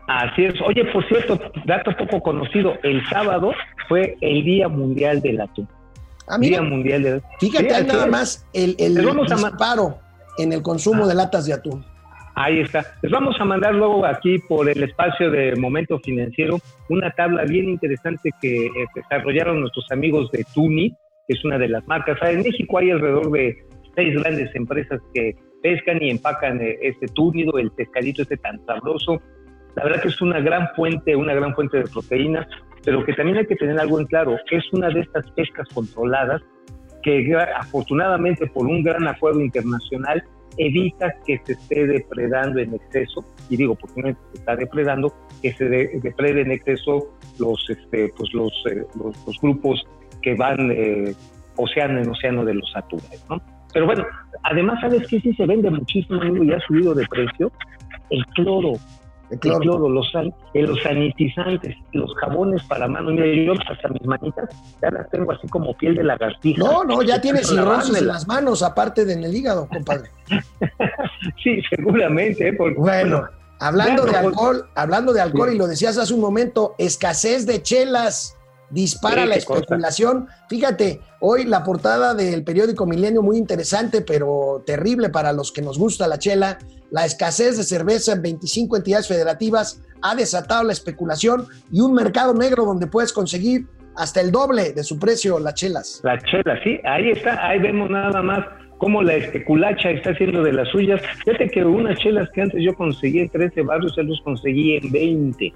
Así 0.07 0.45
es. 0.45 0.53
Oye, 0.67 0.83
por 0.91 1.07
cierto, 1.07 1.39
dato 1.65 1.95
poco 1.95 2.21
conocido, 2.21 2.73
el 2.83 3.01
sábado 3.07 3.53
fue 3.87 4.17
el 4.21 4.43
Día 4.43 4.67
Mundial 4.67 5.21
del 5.21 5.39
Atún. 5.39 5.67
Ah, 6.27 6.37
mira, 6.37 6.59
Día 6.59 6.69
Mundial 6.69 7.03
del 7.03 7.21
Fíjate, 7.39 7.69
sí, 7.69 7.75
hay 7.75 7.85
nada 7.85 8.07
más 8.07 8.45
el, 8.53 8.75
el 8.77 8.95
disparo 8.95 9.99
en 10.37 10.53
el 10.53 10.61
consumo 10.61 11.05
ah. 11.05 11.07
de 11.07 11.15
latas 11.15 11.45
de 11.45 11.53
atún. 11.53 11.85
Ahí 12.35 12.61
está. 12.61 12.85
Les 13.01 13.11
vamos 13.11 13.35
a 13.39 13.45
mandar 13.45 13.73
luego 13.75 14.05
aquí 14.05 14.37
por 14.39 14.69
el 14.69 14.81
espacio 14.83 15.29
de 15.29 15.55
Momento 15.57 15.99
Financiero 15.99 16.59
una 16.89 17.11
tabla 17.11 17.43
bien 17.43 17.69
interesante 17.69 18.31
que 18.41 18.67
eh, 18.67 18.71
desarrollaron 18.95 19.59
nuestros 19.59 19.85
amigos 19.91 20.31
de 20.31 20.45
Tuni, 20.53 20.95
es 21.27 21.43
una 21.45 21.57
de 21.57 21.69
las 21.69 21.87
marcas. 21.87 22.17
En 22.23 22.41
México 22.41 22.77
hay 22.77 22.91
alrededor 22.91 23.31
de 23.31 23.57
seis 23.95 24.13
grandes 24.21 24.53
empresas 24.55 25.01
que 25.13 25.35
pescan 25.61 26.01
y 26.01 26.09
empacan 26.09 26.61
eh, 26.61 26.77
este 26.81 27.07
túnido, 27.07 27.57
el 27.57 27.71
pescadito 27.71 28.23
este 28.23 28.37
tan 28.37 28.63
sabroso. 28.65 29.21
La 29.75 29.83
verdad 29.83 30.01
que 30.01 30.09
es 30.09 30.21
una 30.21 30.39
gran 30.39 30.69
fuente, 30.75 31.15
una 31.15 31.33
gran 31.33 31.53
fuente 31.55 31.77
de 31.77 31.83
proteínas, 31.83 32.47
pero 32.83 33.05
que 33.05 33.13
también 33.13 33.37
hay 33.37 33.45
que 33.45 33.55
tener 33.55 33.79
algo 33.79 33.99
en 33.99 34.05
claro, 34.07 34.35
es 34.49 34.73
una 34.73 34.89
de 34.89 35.01
estas 35.01 35.29
pescas 35.31 35.67
controladas 35.73 36.41
que 37.03 37.35
afortunadamente 37.57 38.47
por 38.47 38.67
un 38.67 38.83
gran 38.83 39.07
acuerdo 39.07 39.41
internacional 39.41 40.23
evita 40.57 41.15
que 41.25 41.39
se 41.45 41.53
esté 41.53 41.87
depredando 41.87 42.59
en 42.59 42.73
exceso, 42.73 43.25
y 43.49 43.57
digo 43.57 43.75
porque 43.75 44.01
no 44.01 44.09
se 44.09 44.39
está 44.39 44.55
depredando, 44.55 45.13
que 45.41 45.53
se 45.53 45.65
deprede 45.65 46.41
en 46.41 46.51
exceso 46.51 47.13
los, 47.39 47.65
este, 47.69 48.11
pues 48.15 48.33
los, 48.33 48.51
eh, 48.69 48.83
los, 48.95 49.39
grupos 49.41 49.83
que 50.21 50.35
van 50.35 50.71
eh, 50.71 51.13
océano 51.55 51.99
en 51.99 52.09
océano 52.09 52.45
de 52.45 52.55
los 52.55 52.71
atunes, 52.75 53.25
¿no? 53.29 53.41
Pero 53.73 53.85
bueno, 53.85 54.05
además, 54.43 54.79
¿sabes 54.81 55.07
qué? 55.07 55.19
Sí 55.21 55.33
se 55.33 55.45
vende 55.45 55.69
muchísimo 55.69 56.21
y 56.23 56.51
ha 56.51 56.59
subido 56.61 56.93
de 56.93 57.05
precio 57.07 57.51
el 58.09 58.25
cloro. 58.27 58.73
El 59.29 59.39
cloro, 59.39 59.87
los, 59.87 60.11
los 60.53 60.83
sanitizantes, 60.83 61.77
los 61.93 62.13
jabones 62.15 62.61
para 62.63 62.85
manos. 62.89 63.13
Mira, 63.13 63.25
yo 63.27 63.53
hasta 63.53 63.87
mis 63.87 64.03
manitas 64.03 64.49
ya 64.81 64.91
las 64.91 65.09
tengo 65.09 65.31
así 65.31 65.47
como 65.47 65.73
piel 65.77 65.95
de 65.95 66.03
lagartija. 66.03 66.61
No, 66.61 66.83
no, 66.83 67.01
ya 67.01 67.21
tienes 67.21 67.47
cirrosis 67.47 67.95
en 67.95 68.07
las 68.07 68.27
manos, 68.27 68.61
aparte 68.61 69.05
de 69.05 69.13
en 69.13 69.23
el 69.23 69.33
hígado, 69.33 69.69
compadre. 69.69 70.09
sí, 71.41 71.61
seguramente. 71.69 72.49
¿eh? 72.49 72.57
bueno, 72.75 73.23
hablando 73.61 74.03
de 74.03 74.17
alcohol, 74.17 74.65
hablando 74.75 75.13
de 75.13 75.21
alcohol, 75.21 75.53
y 75.53 75.57
lo 75.57 75.65
decías 75.65 75.97
hace 75.97 76.13
un 76.13 76.19
momento, 76.19 76.75
escasez 76.77 77.45
de 77.45 77.61
chelas 77.61 78.37
dispara 78.71 79.25
la 79.25 79.35
especulación. 79.35 80.27
Fíjate, 80.49 81.01
hoy 81.19 81.45
la 81.45 81.63
portada 81.63 82.13
del 82.13 82.43
periódico 82.43 82.85
Milenio 82.85 83.21
muy 83.21 83.37
interesante, 83.37 84.01
pero 84.01 84.63
terrible 84.65 85.09
para 85.09 85.33
los 85.33 85.51
que 85.51 85.61
nos 85.61 85.77
gusta 85.77 86.07
la 86.07 86.17
chela. 86.17 86.57
La 86.89 87.05
escasez 87.05 87.57
de 87.57 87.63
cerveza 87.63 88.13
en 88.13 88.21
25 88.21 88.77
entidades 88.77 89.07
federativas 89.07 89.81
ha 90.01 90.15
desatado 90.15 90.63
la 90.63 90.73
especulación 90.73 91.45
y 91.71 91.81
un 91.81 91.93
mercado 91.93 92.33
negro 92.33 92.65
donde 92.65 92.87
puedes 92.87 93.13
conseguir 93.13 93.67
hasta 93.95 94.21
el 94.21 94.31
doble 94.31 94.73
de 94.73 94.83
su 94.83 94.97
precio 94.99 95.39
las 95.39 95.53
chelas. 95.53 96.01
La 96.03 96.17
chela, 96.19 96.59
sí, 96.63 96.79
ahí 96.83 97.11
está, 97.11 97.45
ahí 97.45 97.59
vemos 97.59 97.89
nada 97.89 98.21
más 98.21 98.45
cómo 98.77 99.03
la 99.03 99.13
especulacha 99.13 99.91
está 99.91 100.09
haciendo 100.09 100.41
de 100.41 100.53
las 100.53 100.67
suyas. 100.69 101.01
Fíjate 101.23 101.49
que 101.49 101.63
unas 101.63 101.99
chelas 101.99 102.29
que 102.33 102.41
antes 102.41 102.63
yo 102.63 102.73
conseguí 102.73 103.19
en 103.19 103.29
13 103.29 103.61
barrios, 103.61 103.93
se 103.93 104.03
los 104.03 104.19
conseguí 104.21 104.77
en 104.77 104.91
20 104.91 105.53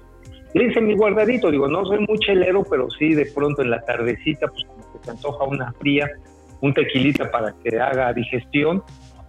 le 0.54 0.64
hice 0.66 0.80
mi 0.80 0.94
guardadito, 0.94 1.50
digo, 1.50 1.68
no 1.68 1.84
soy 1.84 1.98
muy 2.06 2.18
chelero, 2.18 2.64
pero 2.68 2.88
sí 2.90 3.14
de 3.14 3.26
pronto 3.26 3.62
en 3.62 3.70
la 3.70 3.80
tardecita, 3.82 4.46
pues 4.48 4.64
como 4.64 4.92
que 4.92 5.04
se 5.04 5.10
antoja 5.10 5.44
una 5.44 5.72
fría, 5.74 6.08
un 6.60 6.72
tequilita 6.72 7.30
para 7.30 7.54
que 7.62 7.78
haga 7.78 8.12
digestión. 8.12 8.82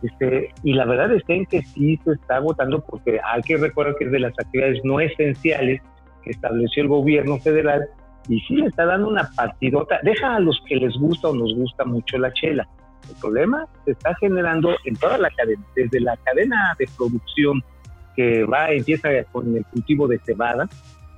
Este, 0.04 0.54
y 0.64 0.74
la 0.74 0.86
verdad 0.86 1.12
es 1.14 1.24
que 1.24 1.62
sí 1.74 2.00
se 2.04 2.14
está 2.14 2.36
agotando 2.36 2.82
porque 2.82 3.20
hay 3.24 3.42
que 3.42 3.58
recordar 3.58 3.96
que 3.96 4.06
es 4.06 4.12
de 4.12 4.20
las 4.20 4.34
actividades 4.38 4.80
no 4.84 5.00
esenciales 5.00 5.82
que 6.24 6.30
estableció 6.30 6.84
el 6.84 6.90
gobierno 6.90 7.38
federal 7.40 7.88
y 8.30 8.40
sí 8.42 8.56
le 8.56 8.68
está 8.68 8.86
dando 8.86 9.08
una 9.08 9.30
partidota. 9.36 10.00
Deja 10.04 10.36
a 10.36 10.40
los 10.40 10.62
que 10.68 10.76
les 10.76 10.94
gusta 10.98 11.30
o 11.30 11.36
nos 11.36 11.54
gusta 11.56 11.86
mucho 11.86 12.18
la 12.18 12.32
chela. 12.34 12.68
El 13.10 13.16
problema 13.16 13.66
se 13.86 13.92
está 13.92 14.14
generando 14.16 14.76
en 14.86 14.96
toda 14.98 15.18
la 15.18 15.30
cadena, 15.32 15.64
desde 15.76 16.00
la 16.00 16.18
cadena 16.18 16.76
de 16.78 16.88
producción 16.98 17.64
que 18.16 18.44
va, 18.44 18.72
empieza 18.72 19.10
con 19.32 19.56
el 19.56 19.64
cultivo 19.66 20.08
de 20.08 20.20
cebada, 20.20 20.68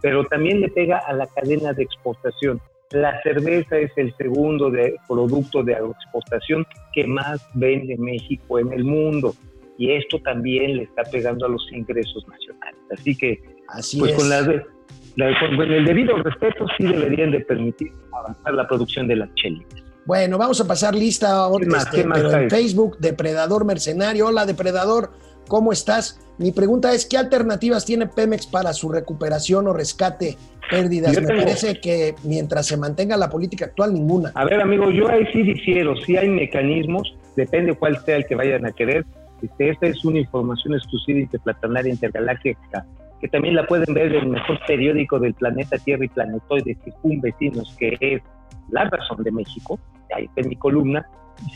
pero 0.01 0.23
también 0.25 0.61
le 0.61 0.69
pega 0.69 0.99
a 0.99 1.13
la 1.13 1.27
cadena 1.27 1.73
de 1.73 1.83
exportación. 1.83 2.61
La 2.91 3.21
cerveza 3.21 3.77
es 3.77 3.91
el 3.97 4.15
segundo 4.15 4.71
de, 4.71 4.95
producto 5.07 5.63
de 5.63 5.73
exportación 5.73 6.65
que 6.93 7.05
más 7.05 7.45
vende 7.53 7.95
México 7.97 8.59
en 8.59 8.73
el 8.73 8.83
mundo 8.83 9.35
y 9.77 9.91
esto 9.91 10.19
también 10.19 10.77
le 10.77 10.83
está 10.83 11.03
pegando 11.03 11.45
a 11.45 11.49
los 11.49 11.65
ingresos 11.71 12.27
nacionales. 12.27 12.81
Así 12.91 13.15
que, 13.15 13.41
Así 13.69 13.99
pues 13.99 14.13
con, 14.13 14.29
la, 14.29 14.43
con 14.45 15.71
el 15.71 15.85
debido 15.85 16.17
respeto 16.17 16.65
sí 16.77 16.85
deberían 16.85 17.31
de 17.31 17.39
permitir 17.41 17.91
avanzar 18.11 18.53
la 18.53 18.67
producción 18.67 19.07
de 19.07 19.15
las 19.17 19.33
chelitas. 19.35 19.83
Bueno, 20.05 20.37
vamos 20.37 20.59
a 20.59 20.67
pasar 20.67 20.95
lista 20.95 21.31
ahora, 21.31 21.65
este, 21.77 22.03
pero 22.11 22.31
en 22.31 22.49
Facebook, 22.49 22.97
Depredador 22.97 23.63
Mercenario. 23.63 24.27
Hola, 24.27 24.45
Depredador, 24.45 25.11
¿cómo 25.49 25.73
estás? 25.73 26.17
Mi 26.37 26.53
pregunta 26.53 26.93
es, 26.93 27.05
¿qué 27.05 27.17
alternativas 27.17 27.85
tiene 27.85 28.07
Pemex 28.07 28.47
para 28.47 28.71
su 28.71 28.89
recuperación 28.89 29.67
o 29.67 29.73
rescate 29.73 30.37
pérdidas? 30.69 31.19
Me 31.19 31.27
parece 31.27 31.81
que 31.81 32.15
mientras 32.23 32.67
se 32.67 32.77
mantenga 32.77 33.17
la 33.17 33.29
política 33.29 33.65
actual, 33.65 33.93
ninguna. 33.93 34.31
A 34.35 34.45
ver, 34.45 34.61
amigo, 34.61 34.89
yo 34.89 35.09
ahí 35.09 35.25
sí 35.33 35.43
difiero. 35.43 35.97
Sí 35.97 36.15
hay 36.15 36.29
mecanismos, 36.29 37.13
depende 37.35 37.73
cuál 37.73 38.01
sea 38.05 38.15
el 38.15 38.25
que 38.25 38.35
vayan 38.35 38.65
a 38.65 38.71
querer. 38.71 39.05
Este, 39.41 39.71
esta 39.71 39.87
es 39.87 40.05
una 40.05 40.19
información 40.19 40.75
exclusiva 40.75 41.19
interplatanaria 41.19 41.91
intergaláctica 41.91 42.85
que 43.19 43.27
también 43.27 43.55
la 43.55 43.67
pueden 43.67 43.93
ver 43.93 44.15
en 44.15 44.23
el 44.23 44.29
mejor 44.29 44.59
periódico 44.65 45.19
del 45.19 45.33
planeta 45.33 45.77
Tierra 45.77 46.05
y 46.05 46.07
Planetoides, 46.07 46.77
que 46.77 46.93
un 47.03 47.19
vecinos, 47.19 47.75
que 47.77 47.97
es 47.99 48.21
La 48.69 48.85
Razón 48.85 49.23
de 49.23 49.31
México, 49.31 49.77
ahí 50.15 50.23
está 50.23 50.39
en 50.39 50.47
mi 50.47 50.55
columna, 50.55 51.05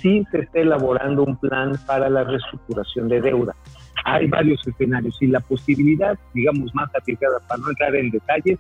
sí 0.02 0.26
se 0.30 0.40
está 0.40 0.60
elaborando 0.60 1.24
un 1.24 1.38
plan 1.38 1.72
para 1.86 2.10
la 2.10 2.26
reestructuración 2.26 3.08
de 3.08 3.22
deuda 3.22 3.56
hay 4.06 4.28
varios 4.28 4.66
escenarios 4.68 5.18
y 5.22 5.28
la 5.28 5.40
posibilidad, 5.40 6.18
digamos, 6.34 6.74
más 6.76 6.90
arriesgada 6.96 7.40
para 7.48 7.62
no 7.62 7.70
entrar 7.70 7.96
en 7.96 8.10
detalles, 8.10 8.60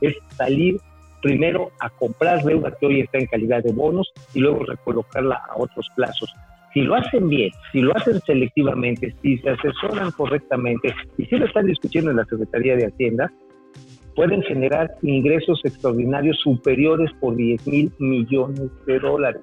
es 0.00 0.16
salir 0.36 0.78
primero 1.22 1.70
a 1.80 1.88
comprar 1.88 2.42
deuda 2.42 2.76
que 2.78 2.86
hoy 2.86 3.00
está 3.00 3.18
en 3.18 3.26
calidad 3.26 3.62
de 3.62 3.72
bonos 3.72 4.12
y 4.34 4.40
luego 4.40 4.64
recolocarla 4.64 5.36
a 5.48 5.56
otros 5.56 5.86
plazos. 5.94 6.34
Si 6.74 6.80
lo 6.80 6.94
hacen 6.94 7.28
bien, 7.28 7.50
si 7.70 7.80
lo 7.80 7.96
hacen 7.96 8.20
selectivamente, 8.20 9.14
si 9.22 9.38
se 9.38 9.50
asesoran 9.50 10.10
correctamente 10.12 10.94
y 11.18 11.26
si 11.26 11.36
lo 11.36 11.46
están 11.46 11.66
discutiendo 11.66 12.10
en 12.10 12.16
la 12.16 12.24
Secretaría 12.24 12.76
de 12.76 12.86
Hacienda, 12.86 13.30
pueden 14.16 14.42
generar 14.42 14.90
ingresos 15.02 15.60
extraordinarios 15.64 16.38
superiores 16.40 17.10
por 17.20 17.36
10 17.36 17.66
mil 17.66 17.92
millones 17.98 18.70
de 18.86 18.98
dólares. 18.98 19.42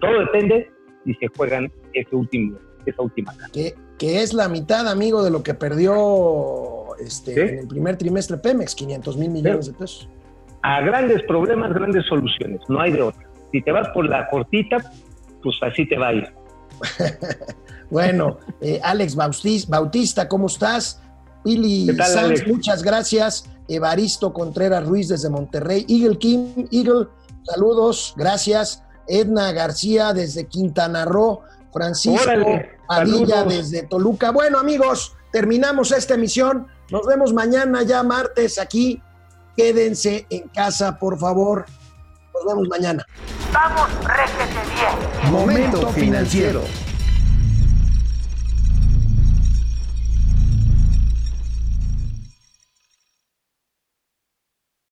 Todo 0.00 0.20
depende 0.20 0.70
si 1.04 1.14
se 1.14 1.28
juegan 1.28 1.70
ese 1.92 2.16
último, 2.16 2.58
esa 2.86 3.02
última 3.02 3.32
carta 3.36 3.60
que 3.98 4.22
es 4.22 4.34
la 4.34 4.48
mitad, 4.48 4.88
amigo, 4.88 5.22
de 5.22 5.30
lo 5.30 5.42
que 5.42 5.54
perdió 5.54 6.96
este, 6.98 7.50
en 7.50 7.58
el 7.60 7.68
primer 7.68 7.96
trimestre 7.96 8.36
Pemex, 8.38 8.74
500 8.74 9.16
mil 9.16 9.30
millones 9.30 9.66
de 9.66 9.72
pesos. 9.72 10.08
A 10.62 10.80
grandes 10.80 11.22
problemas, 11.24 11.72
grandes 11.72 12.04
soluciones, 12.06 12.60
no 12.68 12.80
hay 12.80 12.92
de 12.92 13.02
otra. 13.02 13.22
Si 13.52 13.62
te 13.62 13.70
vas 13.70 13.88
por 13.90 14.08
la 14.08 14.28
cortita, 14.28 14.78
pues 15.42 15.56
así 15.62 15.86
te 15.86 15.96
va 15.96 16.08
a 16.08 16.12
ir. 16.14 16.32
bueno, 17.90 18.38
eh, 18.60 18.80
Alex 18.82 19.14
Bautista, 19.14 20.28
¿cómo 20.28 20.46
estás? 20.46 21.00
Willy 21.44 21.94
Sanz, 21.96 22.46
muchas 22.46 22.82
gracias. 22.82 23.48
Evaristo 23.68 24.32
Contreras 24.32 24.86
Ruiz 24.86 25.08
desde 25.08 25.30
Monterrey. 25.30 25.86
Eagle 25.88 26.18
Kim, 26.18 26.66
Eagle, 26.70 27.08
saludos, 27.44 28.14
gracias. 28.16 28.82
Edna 29.06 29.52
García 29.52 30.12
desde 30.12 30.46
Quintana 30.46 31.04
Roo. 31.04 31.40
Francisco 31.74 32.62
Padilla 32.86 33.42
desde 33.42 33.82
Toluca. 33.82 34.30
Bueno, 34.30 34.60
amigos, 34.60 35.16
terminamos 35.32 35.90
esta 35.90 36.14
emisión. 36.14 36.68
Nos 36.90 37.04
vemos 37.04 37.34
mañana 37.34 37.82
ya 37.82 38.02
martes 38.04 38.58
aquí. 38.58 39.02
Quédense 39.56 40.26
en 40.30 40.48
casa, 40.48 40.98
por 40.98 41.18
favor. 41.18 41.66
Nos 42.32 42.44
vemos 42.46 42.68
mañana. 42.68 43.04
Vamos, 43.52 43.88
réjete 44.04 44.60
bien. 44.74 45.32
Momento 45.32 45.88
financiero. 45.88 46.62